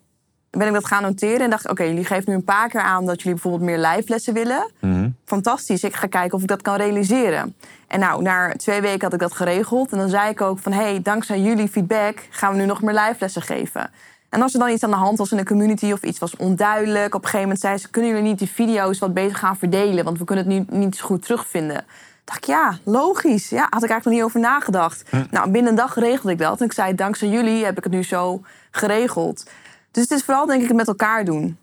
[0.49, 3.05] ben ik dat gaan noteren en dacht, oké, jullie geven nu een paar keer aan
[3.05, 4.71] dat jullie bijvoorbeeld meer live lessen willen.
[4.79, 5.09] Mhm.
[5.25, 7.55] Fantastisch, ik ga kijken of ik dat kan realiseren.
[7.87, 9.91] En nou, na twee weken had ik dat geregeld.
[9.91, 12.93] En dan zei ik ook van, hey, dankzij jullie feedback gaan we nu nog meer
[12.93, 13.89] live lessen geven.
[14.29, 16.35] En als er dan iets aan de hand was in de community of iets was
[16.35, 19.57] onduidelijk, op een gegeven moment zei ze: Kunnen jullie niet die video's wat beter gaan
[19.57, 20.03] verdelen?
[20.03, 21.85] Want we kunnen het nu niet zo goed terugvinden.
[22.23, 23.49] Dacht ik, ja, logisch.
[23.49, 25.03] Ja, had ik eigenlijk nog niet over nagedacht.
[25.31, 26.59] Nou, binnen een dag regelde ik dat.
[26.59, 28.41] En ik zei, dankzij jullie heb ik het nu zo
[28.71, 29.49] geregeld.
[29.91, 31.57] Dus het is vooral, denk ik, het met elkaar doen.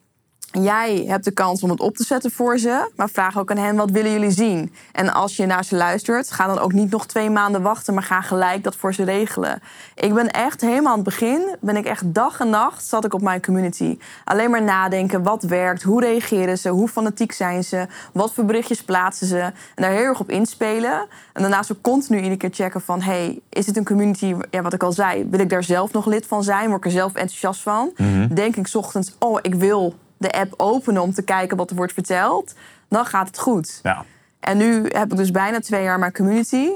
[0.62, 3.56] Jij hebt de kans om het op te zetten voor ze, maar vraag ook aan
[3.56, 4.72] hen wat willen jullie zien.
[4.92, 8.02] En als je naar ze luistert, ga dan ook niet nog twee maanden wachten, maar
[8.02, 9.62] ga gelijk dat voor ze regelen.
[9.94, 13.14] Ik ben echt helemaal aan het begin, ben ik echt dag en nacht zat ik
[13.14, 13.98] op mijn community.
[14.24, 18.82] Alleen maar nadenken, wat werkt, hoe reageren ze, hoe fanatiek zijn ze, wat voor berichtjes
[18.82, 19.40] plaatsen ze.
[19.40, 21.06] En daar heel erg op inspelen.
[21.32, 24.72] En daarnaast ook continu iedere keer checken van, hey, is het een community, ja, wat
[24.72, 26.66] ik al zei, wil ik daar zelf nog lid van zijn?
[26.66, 27.92] Word ik er zelf enthousiast van?
[28.34, 29.94] Denk ik 's ochtends, oh, ik wil
[30.26, 32.54] de app openen om te kijken wat er wordt verteld,
[32.88, 33.80] dan gaat het goed.
[33.82, 34.04] Ja.
[34.40, 36.68] En nu heb ik dus bijna twee jaar mijn community.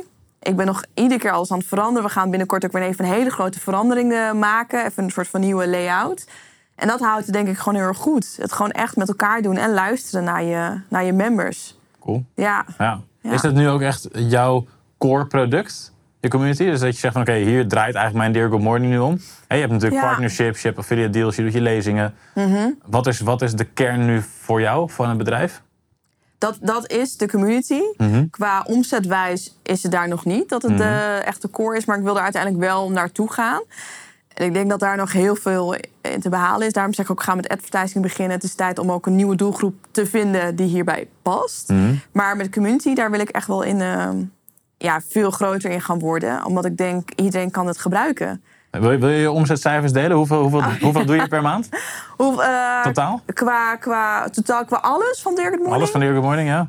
[0.43, 2.09] Ik ben nog iedere keer alles aan het veranderen.
[2.09, 4.85] We gaan binnenkort ook weer even een hele grote verandering eh, maken.
[4.85, 6.27] Even een soort van nieuwe layout.
[6.75, 8.37] En dat houdt het denk ik gewoon heel erg goed.
[8.41, 11.79] Het gewoon echt met elkaar doen en luisteren naar je, naar je members.
[12.01, 12.25] Cool.
[12.35, 13.01] Ja, Ja.
[13.23, 13.33] Ja.
[13.33, 14.67] Is dat nu ook echt jouw
[14.99, 16.65] core product, je community?
[16.65, 19.21] Dus dat je zegt van oké, hier draait eigenlijk mijn Dear Good Morning nu om.
[19.49, 20.07] Je hebt natuurlijk Ja.
[20.09, 22.15] partnerships, je hebt affiliate deals, je doet je lezingen.
[22.35, 22.71] Mhm.
[22.87, 25.63] wat, is, wat is de kern nu voor jou van het bedrijf?
[26.39, 27.81] dat, dat is de community.
[27.97, 28.29] Mhm.
[28.31, 30.81] Qua omzetwijs is het daar nog niet dat het Mhm.
[30.83, 31.85] eh, echt de core is.
[31.85, 33.63] Maar ik wil er uiteindelijk wel naartoe gaan.
[34.35, 36.73] En ik denk dat daar nog heel veel in te behalen is.
[36.73, 38.35] Daarom zeg ik ook, ga met advertising beginnen.
[38.37, 41.73] Het is tijd om ook een nieuwe doelgroep te vinden die hierbij past.
[42.13, 44.09] Maar met de community, daar wil ik echt wel in, eh,
[44.83, 46.45] ja, veel groter in gaan worden.
[46.45, 48.43] Omdat ik denk, iedereen kan het gebruiken.
[48.71, 50.17] Wil je, wil je omzetcijfers delen?
[50.17, 51.69] Hoeveel, hoeveel, hoeveel doe je per maand?
[52.17, 53.21] Hoe, eh, Totaal?
[53.35, 55.75] Qua, qua, totaal qua alles van Dirk Morning?
[55.75, 56.69] Alles van Good Morning, ja?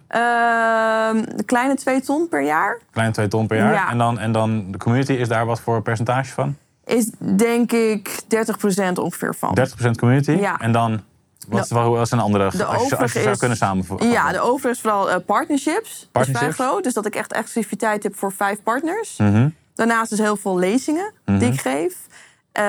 [1.10, 2.80] Een kleine 2 ton per jaar.
[2.92, 3.74] Kleine 2 ton per jaar.
[3.74, 3.90] Ja.
[3.90, 6.56] En, dan, en dan de community, is daar wat voor percentage van?
[6.86, 9.58] Is denk ik 30% ongeveer van.
[9.88, 10.32] 30% community.
[10.32, 10.60] Ja.
[10.60, 11.02] En dan
[11.48, 14.10] Wat, wat was een andere, als je, als je overige zou is- kunnen samenvatten?
[14.10, 15.90] Ja, de overige is vooral eh, partnerships.
[15.90, 16.56] Is vrij Partnerships?
[16.56, 16.84] groot.
[16.84, 19.18] Dus dat ik echt exclusiviteit heb voor vijf partners.
[19.18, 19.50] Mhm.
[19.76, 21.96] Daarnaast dus heel veel lezingen die ik geef.
[22.52, 22.64] Eh,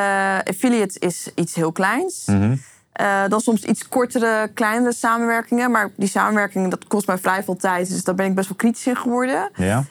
[0.44, 2.22] affiliate is iets heel kleins.
[2.26, 2.56] Mhm.
[2.92, 5.70] Eh, dan soms iets kortere, kleinere samenwerkingen.
[5.70, 7.88] Maar die samenwerking dat kost mij vrij veel tijd.
[7.88, 9.50] Dus daar ben ik best wel kritisch in geworden.
[9.54, 9.84] Ja,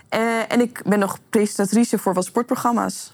[0.47, 3.11] en ik ben nog presentatrice voor wat sportprogramma's.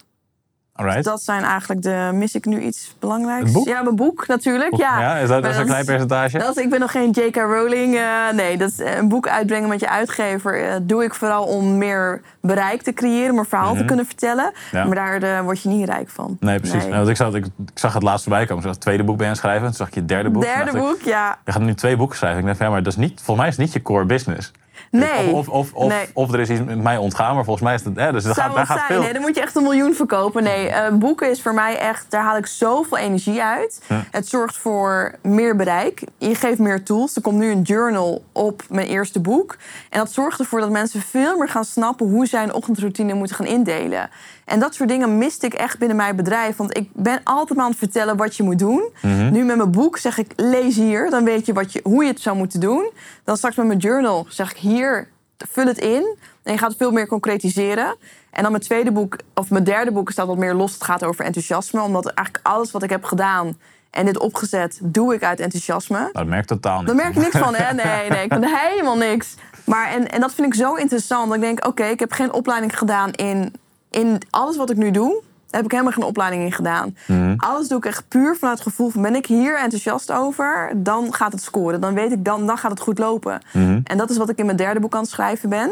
[0.78, 1.04] Alright.
[1.04, 2.10] Dat zijn eigenlijk de...
[2.14, 3.54] Mis ik nu iets belangrijks?
[3.54, 3.64] Het?
[3.64, 4.76] Ja, mijn boek natuurlijk.
[4.76, 6.38] Ja, ja, is dat, dat Maar is een klein percentage?
[6.38, 7.36] dat ik ben nog geen J.K.
[7.36, 7.96] Rowling.
[7.96, 8.04] eh,
[8.34, 11.78] nee, dat is, eh, een boek uitbrengen met je uitgever eh, doe ik vooral om
[11.78, 14.52] meer bereik te creëren, om een verhaal te kunnen vertellen.
[14.54, 14.76] Mhm.
[14.78, 14.86] Ja.
[14.86, 16.38] Maar daar eh, word je niet rijk van.
[16.40, 16.84] Nee, precies.
[16.84, 18.58] Nou, want ik, zag, ik, ik zag het laatst voorbij komen.
[18.58, 19.66] Ik zag het tweede boek bij hen schrijven.
[19.66, 20.44] Toen zag ik je derde boek.
[20.44, 21.38] Derde ik, boek, ja.
[21.46, 22.40] Je gaat nu twee boeken schrijven.
[22.40, 24.52] Ik dacht, ja, maar dat is niet, volgens mij is het niet je core business.
[25.00, 25.32] Nee.
[25.34, 26.06] Of, of, of, Nee.
[26.14, 27.96] of er is iets met mij ontgaan, maar volgens mij is het...
[27.96, 28.92] Ja, dus daar Zou gaat, daar gaat zijn?
[28.92, 29.02] veel...
[29.02, 30.44] Nee, dan moet je echt een miljoen verkopen.
[30.44, 33.82] Nee, eh, boeken is voor mij echt, daar haal ik zoveel energie uit.
[34.12, 36.04] Het zorgt voor meer bereik.
[36.18, 37.16] Je geeft meer tools.
[37.16, 39.58] Er komt nu een journal op mijn eerste boek.
[39.90, 43.36] En dat zorgt ervoor dat mensen veel meer gaan snappen hoe zij een ochtendroutine moeten
[43.36, 44.10] gaan indelen.
[44.48, 46.56] En dat soort dingen miste ik echt binnen mijn bedrijf.
[46.56, 48.90] Want ik ben altijd maar aan het vertellen wat je moet doen.
[49.32, 51.10] Nu met mijn boek zeg ik, lees hier.
[51.10, 52.92] Dan weet je, wat je hoe je het zou moeten doen.
[53.24, 56.18] Dan straks met mijn journal zeg ik, hier, vul het in.
[56.44, 57.96] En je gaat het veel meer concretiseren.
[58.32, 60.74] En dan mijn tweede boek, of mijn derde boek, staat wat meer los.
[60.74, 61.82] Het gaat over enthousiasme.
[61.82, 63.58] Omdat eigenlijk alles wat ik heb gedaan
[63.92, 66.00] en dit opgezet, doe ik uit enthousiasme.
[66.00, 66.88] Nou, dat merkt totaal niet.
[66.88, 67.74] Daar merk je niks van, hè?
[67.84, 69.36] Nee, nee, ik vind helemaal niks.
[69.64, 71.28] Maar en, en dat vind ik zo interessant.
[71.28, 73.54] Dat ik denk, oké, ik heb geen opleiding gedaan in,
[73.90, 75.22] in alles wat ik nu doe.
[75.50, 76.98] Heb ik helemaal geen opleiding in gedaan.
[77.38, 79.02] Alles doe ik echt puur vanuit het gevoel van...
[79.02, 81.82] ben ik hier enthousiast over, dan gaat het scoren.
[81.82, 83.42] Dan weet ik, dan, dan gaat het goed lopen.
[83.84, 85.72] En dat is wat ik in mijn derde boek aan het schrijven ben.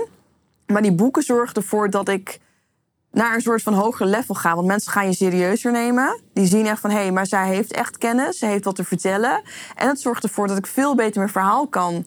[0.67, 2.39] Maar die boeken zorgen ervoor dat ik
[3.11, 4.55] naar een soort van hoger level ga.
[4.55, 6.21] Want mensen gaan je serieuzer nemen.
[6.33, 8.37] Die zien echt van, hé, hey, maar zij heeft echt kennis.
[8.37, 9.41] Ze heeft wat te vertellen.
[9.75, 12.05] En het zorgt ervoor dat ik veel beter mijn verhaal kan...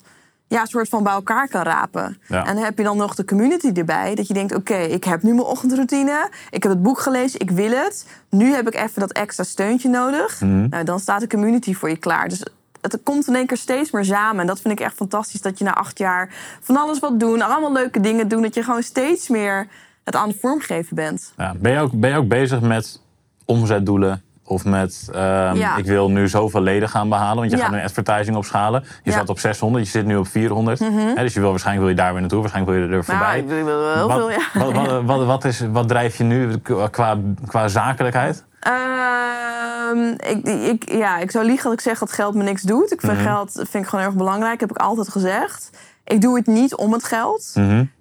[0.49, 2.21] Ja, een soort van bij elkaar kan rapen.
[2.29, 2.47] Ja.
[2.47, 4.15] En dan heb je dan nog de community erbij.
[4.15, 6.31] Dat je denkt, oké, ik heb nu mijn ochtendroutine.
[6.51, 8.07] Ik heb het boek gelezen, ik wil het.
[8.31, 10.41] Nu heb ik even dat extra steuntje nodig.
[10.41, 12.29] Nou, dan staat de community voor je klaar.
[12.29, 12.43] Dus
[12.81, 14.41] het komt in één keer steeds meer samen.
[14.41, 15.41] En dat vind ik echt fantastisch.
[15.41, 16.29] Dat je na acht jaar
[16.61, 17.43] van alles wat doen.
[17.43, 18.43] Allemaal leuke dingen doen.
[18.43, 19.67] Dat je gewoon steeds meer
[20.05, 21.33] het aan het vormgeven bent.
[21.37, 23.01] Ja, ben, je ook, ben je ook bezig met
[23.45, 24.23] omzetdoelen?
[24.49, 25.77] Of met, ehm, Ja.
[25.77, 27.37] ik wil nu zoveel leden gaan behalen.
[27.37, 27.63] Want je Ja.
[27.65, 28.81] gaat nu advertising opschalen.
[28.83, 29.11] Je Ja.
[29.11, 29.19] Mhm.
[29.19, 30.79] zat op 600, je zit nu op 400.
[30.79, 32.41] Hè, dus je wil, waarschijnlijk wil je daar weer naartoe.
[32.41, 33.27] Waarschijnlijk wil je er voorbij.
[33.27, 34.39] Nou, ik wil wel heel wat, veel, ja.
[34.55, 36.57] wat, wat, wat, wat, is, wat drijf je nu
[36.91, 38.45] qua, qua zakelijkheid?
[38.61, 42.93] Ehm, ik, ik, ja, ik zou liegen als ik zeg dat geld me niks doet.
[42.93, 45.71] Ik vind geld vind ik gewoon erg belangrijk, heb ik altijd gezegd.
[46.05, 47.55] Ik doe het niet om het geld.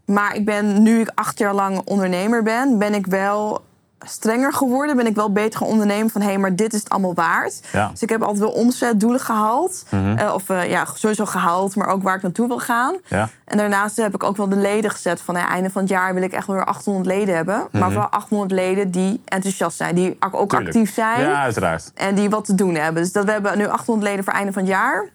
[0.06, 3.66] Maar ik ben, nu ik acht jaar lang ondernemer ben, ben ik wel
[4.06, 4.96] strenger geworden.
[4.96, 6.22] Ben ik wel beter gaan ondernemen van...
[6.22, 7.60] hé, hey, maar dit is het allemaal waard.
[7.72, 7.90] Ja.
[7.92, 9.84] Dus ik heb altijd wel omzetdoelen gehaald.
[9.90, 12.96] Eh, of eh, ja, sowieso gehaald, maar ook waar ik naartoe wil gaan.
[13.08, 13.30] Ja.
[13.46, 15.22] En daarnaast heb ik ook wel de leden gezet.
[15.22, 17.68] Van ja, einde van het jaar wil ik echt wel weer 800 leden hebben.
[17.72, 19.96] Maar vooral 800 leden die enthousiast zijn.
[19.96, 20.76] Die ook ook Tuurlijk.
[20.76, 21.22] actief zijn.
[21.22, 21.92] Ja, uiteraard.
[21.96, 23.02] En die wat te doen hebben.
[23.04, 25.10] Dus dat we hebben nu 800 leden voor einde van het jaar.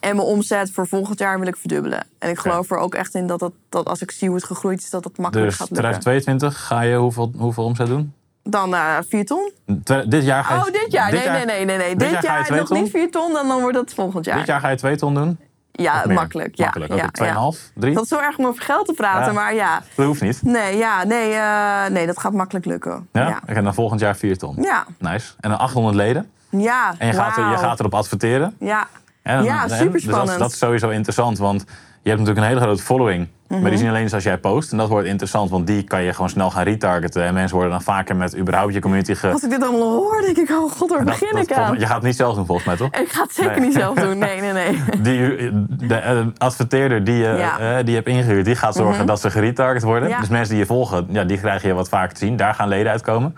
[0.00, 2.06] En mijn omzet voor volgend jaar wil ik verdubbelen.
[2.18, 4.46] En ik geloof er ook echt in dat, dat, dat als ik zie hoe het
[4.46, 6.00] gegroeid is, dat het makkelijk Dus gaat lukken.
[6.00, 8.14] 2022 ga je hoeveel, hoeveel omzet doen?
[8.42, 9.50] Dan eh 4 ton.
[9.84, 10.60] Twe- Dit jaar ga je...
[10.60, 11.12] Oh, dit jaar?
[11.12, 11.96] nee, nee, nee, nee, nee.
[11.96, 12.82] Dit, jaar nog ton?
[12.82, 14.36] niet 4 ton, dan, dan wordt het volgend jaar.
[14.38, 15.38] Dit jaar ga je 2 ton doen?
[15.72, 16.56] ja, makkelijk.
[16.56, 17.56] Ja, Makkelijk, ja, oké.
[17.56, 17.94] 2,5, 3?
[17.94, 19.40] Dat is zo erg om over geld te praten, Ja.
[19.40, 19.82] maar ja.
[19.96, 20.42] Dat hoeft niet.
[20.42, 23.08] Nee, ja, nee, eh, nee, dat gaat makkelijk lukken.
[23.12, 23.28] Ja?
[23.28, 23.40] Ja.
[23.46, 24.56] En dan volgend jaar 4 ton.
[24.60, 24.84] Ja.
[24.98, 25.32] Nice.
[25.40, 26.30] En dan 800 leden.
[26.50, 28.56] Ja, En je gaat, er, je gaat erop adverteren.
[28.58, 28.88] Ja,
[29.24, 30.26] Ja, en- Dus superspannend.
[30.28, 31.64] dat, is- dat is sowieso interessant, want
[32.02, 33.28] je hebt natuurlijk een hele grote following.
[33.48, 33.60] Mhm.
[33.60, 34.72] Maar die zien alleen eens als jij post.
[34.72, 37.22] En dat wordt interessant, want die kan je gewoon snel gaan retargeten.
[37.24, 39.30] En mensen worden dan vaker met überhaupt je community ge...
[39.30, 41.78] als ik dit allemaal hoor, denk ik, oh god, waar Dat- begin dat- ik aan?
[41.78, 43.00] Je gaat het niet zelf doen volgens mij, toch?
[43.00, 43.60] Ik ga het zeker Nee.
[43.60, 44.18] niet zelf doen.
[44.18, 44.82] Nee, nee, nee.
[45.02, 45.50] Die,
[45.88, 47.52] de eh, adverteerder die je, Ja.
[47.54, 47.62] Mhm.
[47.62, 50.08] eh, die hebt ingehuurd, die gaat zorgen dat ze geretarget worden.
[50.08, 50.20] Ja.
[50.20, 52.36] Dus mensen die je volgen, ja, die krijg je wat vaker te zien.
[52.36, 53.32] Daar gaan leden uitkomen.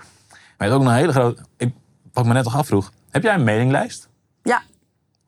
[0.59, 1.43] Maar je hebt ook een hele grote...
[1.57, 1.73] Ik,
[2.13, 2.93] wat ik me net nog afvroeg.
[3.11, 4.09] Heb jij een mailinglijst?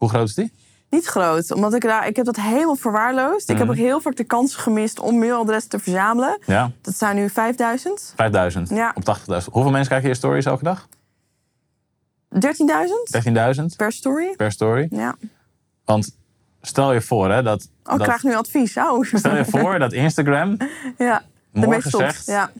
[0.05, 0.53] Hoe groot is die?
[0.91, 1.53] niet groot.
[1.53, 3.49] Omdat ik daar, ik heb dat helemaal verwaarloosd.
[3.51, 3.77] Ik heb Mhm.
[3.79, 6.39] ook heel vaak de kans gemist om mailadressen te verzamelen.
[6.47, 8.13] Ja, Dat zijn nu 5000.
[8.17, 8.93] 5000 Ja.
[8.95, 9.53] op 80.000.
[9.53, 10.89] Hoeveel mensen krijgen je stories elke dag?
[12.29, 14.35] 13.000 13.000 per story.
[14.37, 14.87] per story.
[14.91, 15.15] Ja.
[15.85, 16.17] Want
[16.61, 17.63] stel je voor hè, dat...
[17.63, 18.77] Oh, ik dat krijg nu advies.
[18.77, 19.05] Oh.
[19.13, 20.57] Stel je voor dat Instagram
[20.99, 21.23] ja.
[21.53, 22.51] De morgen zegt Ja.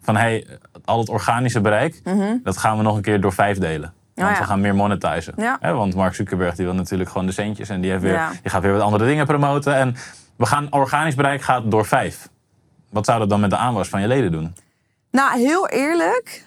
[0.00, 0.16] van...
[0.16, 0.46] hey,
[0.84, 2.02] al het organische bereik,
[2.42, 3.94] dat gaan we nog een keer door vijf delen.
[4.16, 4.28] Want.
[4.28, 4.40] Oh ja.
[4.40, 5.34] we gaan meer monetizen.
[5.36, 5.56] Ja.
[5.60, 7.68] Hè, want Mark Zuckerberg die wil natuurlijk gewoon de centjes.
[7.68, 8.30] En die, heeft weer, Ja.
[8.42, 9.74] die gaat weer wat andere dingen promoten.
[9.74, 9.96] En
[10.36, 12.28] we gaan organisch bereik gaat door vijf.
[12.90, 14.54] Wat zou dat dan met de aanwas van je leden doen?
[15.10, 16.45] Nou, heel eerlijk.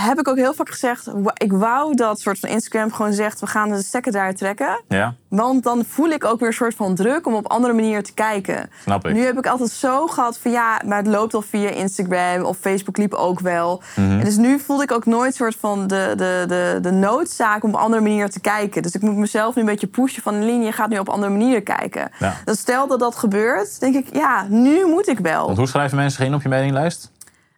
[0.00, 1.10] Heb ik ook heel vaak gezegd...
[1.34, 3.40] ik wou dat soort van Instagram gewoon zegt...
[3.40, 4.80] we gaan de stekker daar trekken.
[4.88, 8.02] Ja, Want dan voel ik ook weer een soort van druk om op andere manieren
[8.02, 8.70] te kijken.
[8.82, 9.14] snap ik.
[9.14, 12.56] Nu heb ik altijd zo gehad van ja, maar het loopt al via Instagram of
[12.56, 13.82] Facebook liep ook wel.
[13.96, 14.18] Mhm.
[14.18, 17.74] En dus nu voelde ik ook nooit soort van de, de, de, de noodzaak om
[17.74, 18.82] op andere manieren te kijken.
[18.82, 21.32] Dus ik moet mezelf nu een beetje pushen van Lien, je gaat nu op andere
[21.32, 22.10] manieren kijken.
[22.18, 22.34] Ja.
[22.44, 25.46] Dus stel dat dat gebeurt, denk ik ja, nu moet ik wel.
[25.46, 27.12] Want hoe schrijven mensen in op je mailinglijst?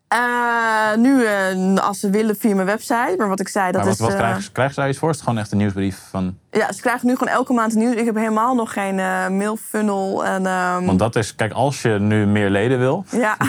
[0.09, 3.85] Eh, nu, eh, als ze willen via mijn website, maar wat ik zei, dat Maar
[3.85, 4.01] wat, is...
[4.01, 5.11] wat eh, krijgen, daar iets voor?
[5.11, 6.39] Is het gewoon echt een nieuwsbrief van...
[6.51, 7.95] Ja, ze krijgen nu gewoon elke maand nieuws.
[7.95, 8.95] Ik heb helemaal nog geen
[9.37, 10.25] mailfunnel.
[10.25, 13.05] En, ehm, Want dat is, kijk, als je nu meer leden wil...
[13.11, 13.37] Ja.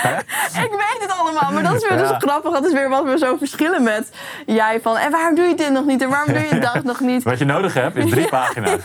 [0.64, 2.18] ik weet het allemaal, maar dat is weer dus Ja.
[2.18, 2.52] grappig.
[2.52, 4.10] Dat is weer wat we zo verschillen met
[4.46, 4.96] jij van...
[4.96, 6.02] En waarom doe je dit nog niet?
[6.02, 7.22] En waarom doe je dat nog niet?
[7.22, 8.80] Wat je nodig hebt, is drie pagina's.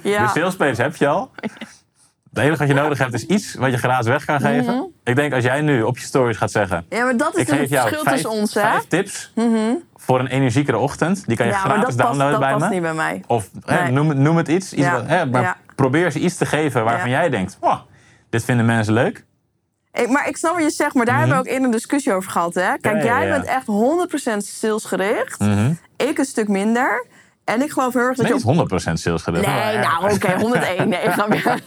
[0.00, 0.22] Ja.
[0.22, 1.30] De salespage heb je al.
[2.34, 4.92] Het enige wat je nodig hebt is iets wat je gratis weg kan geven.
[5.04, 6.86] Ik denk als jij nu op je stories gaat zeggen...
[6.88, 8.60] ja, maar dat is Ik geef het jou verschil vijf, tussen ons, hè?
[8.60, 9.32] vijf tips
[9.94, 11.26] voor een energiekere ochtend.
[11.26, 12.70] Die kan je Ja, gratis dat past, downloaden dat bij past me.
[12.70, 13.22] niet bij mij.
[13.26, 13.92] Of hè, Nee.
[13.92, 14.72] noem, het- noem het iets.
[14.72, 14.92] iets Ja.
[14.92, 15.56] wat, hè, maar Ja.
[15.74, 17.56] probeer ze iets te geven waarvan jij denkt...
[17.60, 17.78] "Wow,
[18.30, 19.24] dit vinden mensen leuk.
[19.92, 22.12] Ik, maar ik snap wat je zegt, maar daar hebben we ook eerder een discussie
[22.12, 22.76] over gehad, hè?
[22.80, 23.04] Kijk, Mhm.
[23.04, 25.38] Jij bent echt 100% salesgericht.
[25.40, 25.72] Mhm.
[25.96, 27.06] Ik een stuk minder.
[27.44, 28.52] En ik geloof heel erg dat Nee, je...
[28.70, 29.42] niet 100% sales gedaan.
[29.42, 30.88] Nee, nou oké, 101.
[30.88, 31.62] Nee, ik ga weer.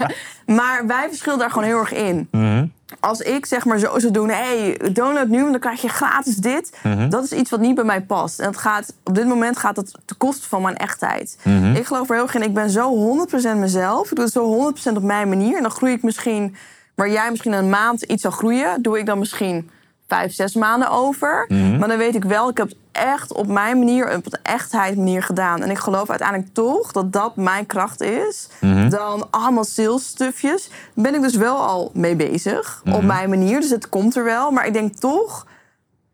[0.45, 2.27] Maar wij verschillen daar gewoon heel erg in.
[2.31, 2.65] Mhm.
[2.99, 6.35] Als ik zeg maar zo zou doen, hey, download nu, want dan krijg je gratis
[6.35, 6.77] dit.
[6.83, 7.09] Mhm.
[7.09, 8.39] Dat is iets wat niet bij mij past.
[8.39, 11.37] En het gaat, op dit moment gaat het ten koste van mijn echtheid.
[11.43, 11.75] Mhm.
[11.75, 14.09] Ik geloof er heel erg in, ik ben zo 100% mezelf.
[14.09, 15.55] Ik doe het zo 100% op mijn manier.
[15.55, 16.55] En dan groei ik misschien,
[16.95, 19.69] waar jij misschien een maand iets zal groeien, doe ik dan misschien
[20.07, 21.45] vijf, zes maanden over.
[21.47, 21.77] Mhm.
[21.77, 24.97] Maar dan weet ik wel, ik heb het echt op mijn manier, op een echtheid
[24.97, 25.61] manier gedaan.
[25.61, 28.47] En ik geloof uiteindelijk toch dat dat mijn kracht is.
[28.61, 28.89] Mhm.
[28.89, 30.69] Dan allemaal sales stufjes.
[30.69, 32.81] Daar ben ik dus wel al mee bezig.
[32.85, 33.05] Op Mhm.
[33.05, 33.61] mijn manier.
[33.61, 34.51] Dus het komt er wel.
[34.51, 35.45] Maar ik denk toch,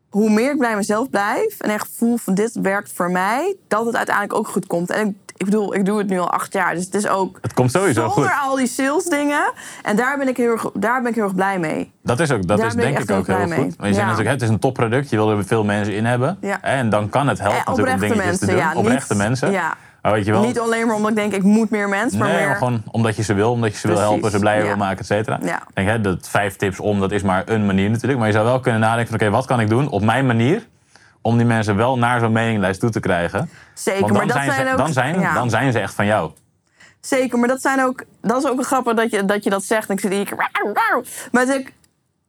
[0.09, 1.59] hoe meer ik bij mezelf blijf.
[1.59, 3.55] En echt voel van dit werkt voor mij.
[3.67, 4.89] Dat het uiteindelijk ook goed komt.
[4.89, 6.73] En ik, ik bedoel, ik doe het nu al acht jaar.
[6.75, 8.39] Dus het is ook Het komt sowieso zonder goed.
[8.49, 9.51] al die sales dingen.
[9.81, 11.91] En daar ben ik heel erg, daar ben ik heel erg blij mee.
[12.03, 13.55] Dat is, ook, dat Daar is denk ik ook heel blij goed.
[13.57, 14.01] Want je zegt Ja.
[14.05, 15.09] natuurlijk, het is een topproduct.
[15.09, 16.38] Je wil er veel mensen in hebben.
[16.41, 16.61] Ja.
[16.61, 18.55] En dan kan het helpen Eh, natuurlijk om dingetjes te doen.
[18.55, 19.51] mensen, ja, Oprechte niet- mensen.
[19.51, 19.73] ja.
[20.01, 22.19] Maar weet je wel, Niet alleen maar omdat ik denk, ik moet meer mensen.
[22.19, 22.47] Maar nee, meer...
[22.47, 24.67] maar gewoon omdat je ze wil, omdat je ze wil helpen, ze blijer ja.
[24.67, 25.39] wil maken, et cetera.
[25.73, 28.17] Denk, hè, dat vijf tips om, dat is maar een manier natuurlijk.
[28.19, 30.67] Maar je zou wel kunnen nadenken van, oké, wat kan ik doen op mijn manier...
[31.24, 33.49] om die mensen wel naar zo'n meninglijst toe te krijgen.
[33.74, 34.78] Zeker, Want dan, maar dat zijn, zijn ze, ook...
[34.78, 35.34] dan, zijn, ja.
[35.34, 36.32] dan zijn ze echt van jou.
[36.99, 39.63] Zeker, maar dat, zijn ook, dat is ook een grappig dat je dat, je dat
[39.63, 39.89] zegt.
[39.89, 40.34] En ik zit hier...
[41.32, 41.74] Maar als ik,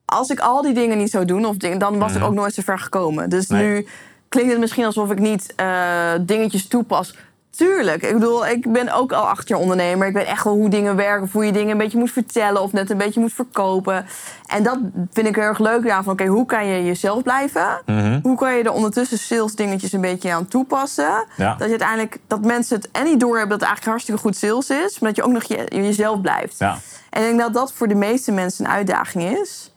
[0.04, 2.54] als ik al die dingen niet zou doen, of dingen, dan was ik ook nooit
[2.54, 3.30] zo ver gekomen.
[3.30, 3.60] Dus Mhm.
[3.60, 3.68] Nee.
[3.68, 3.86] nu
[4.28, 7.14] klinkt het misschien alsof ik niet eh, dingetjes toepas.
[7.56, 8.02] Tuurlijk.
[8.02, 10.06] Ik bedoel, ik ben ook al acht jaar ondernemer.
[10.06, 11.22] Ik weet echt wel hoe dingen werken.
[11.22, 12.62] Of hoe je dingen een beetje moet vertellen.
[12.62, 14.06] Of net een beetje moet verkopen.
[14.46, 14.78] En dat
[15.10, 16.12] vind ik heel erg leuk daarvan.
[16.12, 17.82] Oké, hoe kan je jezelf blijven?
[17.86, 18.18] Mhm.
[18.22, 21.26] Hoe kan je er ondertussen sales dingetjes een beetje aan toepassen?
[21.36, 21.50] Ja.
[21.54, 24.70] Dat je uiteindelijk, dat mensen het en niet doorhebben dat het eigenlijk hartstikke goed sales
[24.70, 24.98] is.
[24.98, 26.58] Maar dat je ook nog je, jezelf blijft.
[26.58, 26.78] Ja.
[27.10, 29.72] En ik denk dat dat voor de meeste mensen een uitdaging is.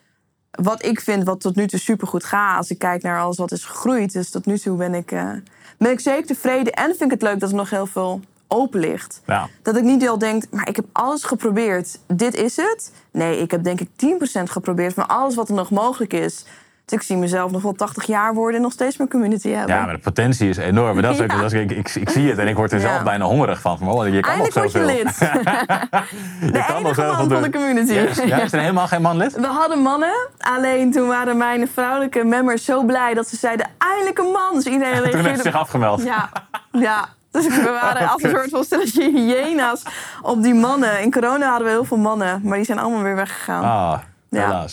[0.51, 2.57] Wat ik vind, wat tot nu toe supergoed gaat.
[2.57, 4.13] Als ik kijk naar alles wat is gegroeid.
[4.13, 5.29] Dus tot nu toe ben ik, eh,
[5.77, 6.73] ben ik zeker tevreden.
[6.73, 9.21] En vind ik het leuk dat er nog heel veel open ligt.
[9.25, 9.49] Ja.
[9.61, 11.99] Dat ik niet al denk, maar ik heb alles geprobeerd.
[12.07, 12.91] Dit is het.
[13.11, 16.45] Nee, ik heb denk ik 10% geprobeerd van alles wat er nog mogelijk is.
[16.87, 19.75] Dus ik zie mezelf nog wel 80 jaar worden en nog steeds mijn community hebben.
[19.75, 20.93] ja, maar de potentie is enorm.
[20.93, 21.41] Maar dat is ook, Ja.
[21.41, 22.87] dat is, ik, ik, ik zie het en ik word er Ja.
[22.89, 23.77] zelf bijna hongerig van.
[23.77, 25.17] Van, oh, je kan Eindelijk nog word je lid.
[26.45, 27.93] Je De kan nog zoveel van de community.
[27.93, 28.17] Yes.
[28.25, 29.35] Ja, is er helemaal geen man lid?
[29.35, 34.17] We hadden mannen, alleen toen waren mijn vrouwelijke members zo blij dat ze zeiden: eindelijk
[34.17, 34.51] een man.
[34.53, 36.03] Dus iedereen Toen heeft ze zich afgemeld.
[36.03, 36.29] Ja,
[36.71, 37.05] ja.
[37.31, 39.83] Dus we waren als een soort van stelletje hyena's
[40.21, 41.01] op die mannen.
[41.01, 43.63] In corona hadden we heel veel mannen, maar die zijn allemaal weer weggegaan.
[43.63, 44.65] Ah, Ja.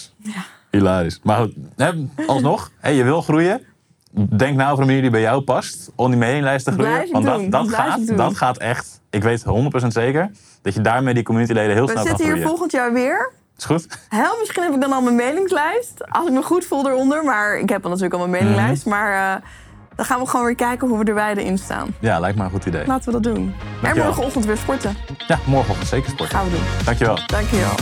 [0.78, 1.20] Hilarisch.
[1.22, 1.90] Maar goed, hè,
[2.26, 3.60] alsnog, hè, je wil groeien.
[4.36, 7.08] Denk nou over een manier die bij jou past om die mailinglijst te groeien.
[7.12, 9.44] Want dat, dat, gaat, dat gaat echt, ik weet
[9.84, 10.30] 100% zeker,
[10.62, 12.48] dat je daarmee die communityleden heel we snel kan zitten hier groeien.
[12.50, 13.32] volgend jaar weer.
[13.58, 13.86] Is goed?
[14.08, 16.10] Heel, misschien heb ik dan al mijn mailingslijst.
[16.10, 17.24] Als ik me goed voel eronder.
[17.24, 18.86] Maar ik heb dan natuurlijk al mijn mailinglijst.
[18.86, 18.94] Mhm.
[18.94, 19.42] Maar eh,
[19.96, 21.94] dan gaan we gewoon weer kijken hoe we er beide in staan.
[22.00, 22.86] Ja, lijkt me een goed idee.
[22.86, 23.36] Laten we dat doen.
[23.36, 24.04] En Dankjewel.
[24.04, 24.96] morgenochtend weer sporten.
[25.26, 26.36] Ja, morgenochtend zeker sporten.
[26.36, 26.64] Gaan we doen.
[26.84, 27.18] Dankjewel.
[27.26, 27.74] Dankjewel.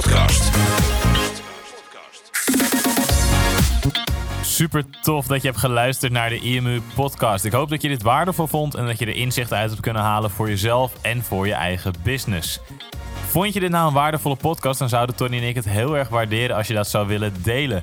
[0.00, 0.50] Podcast.
[4.42, 7.44] Super tof dat je hebt geluisterd naar de IMU podcast.
[7.44, 10.02] Ik hoop dat je dit waardevol vond en dat je er inzichten uit hebt kunnen
[10.02, 12.60] halen voor jezelf en voor je eigen business.
[13.26, 16.08] Vond je dit nou een waardevolle podcast, dan zouden Tony en ik het heel erg
[16.08, 17.82] waarderen als je dat zou willen delen.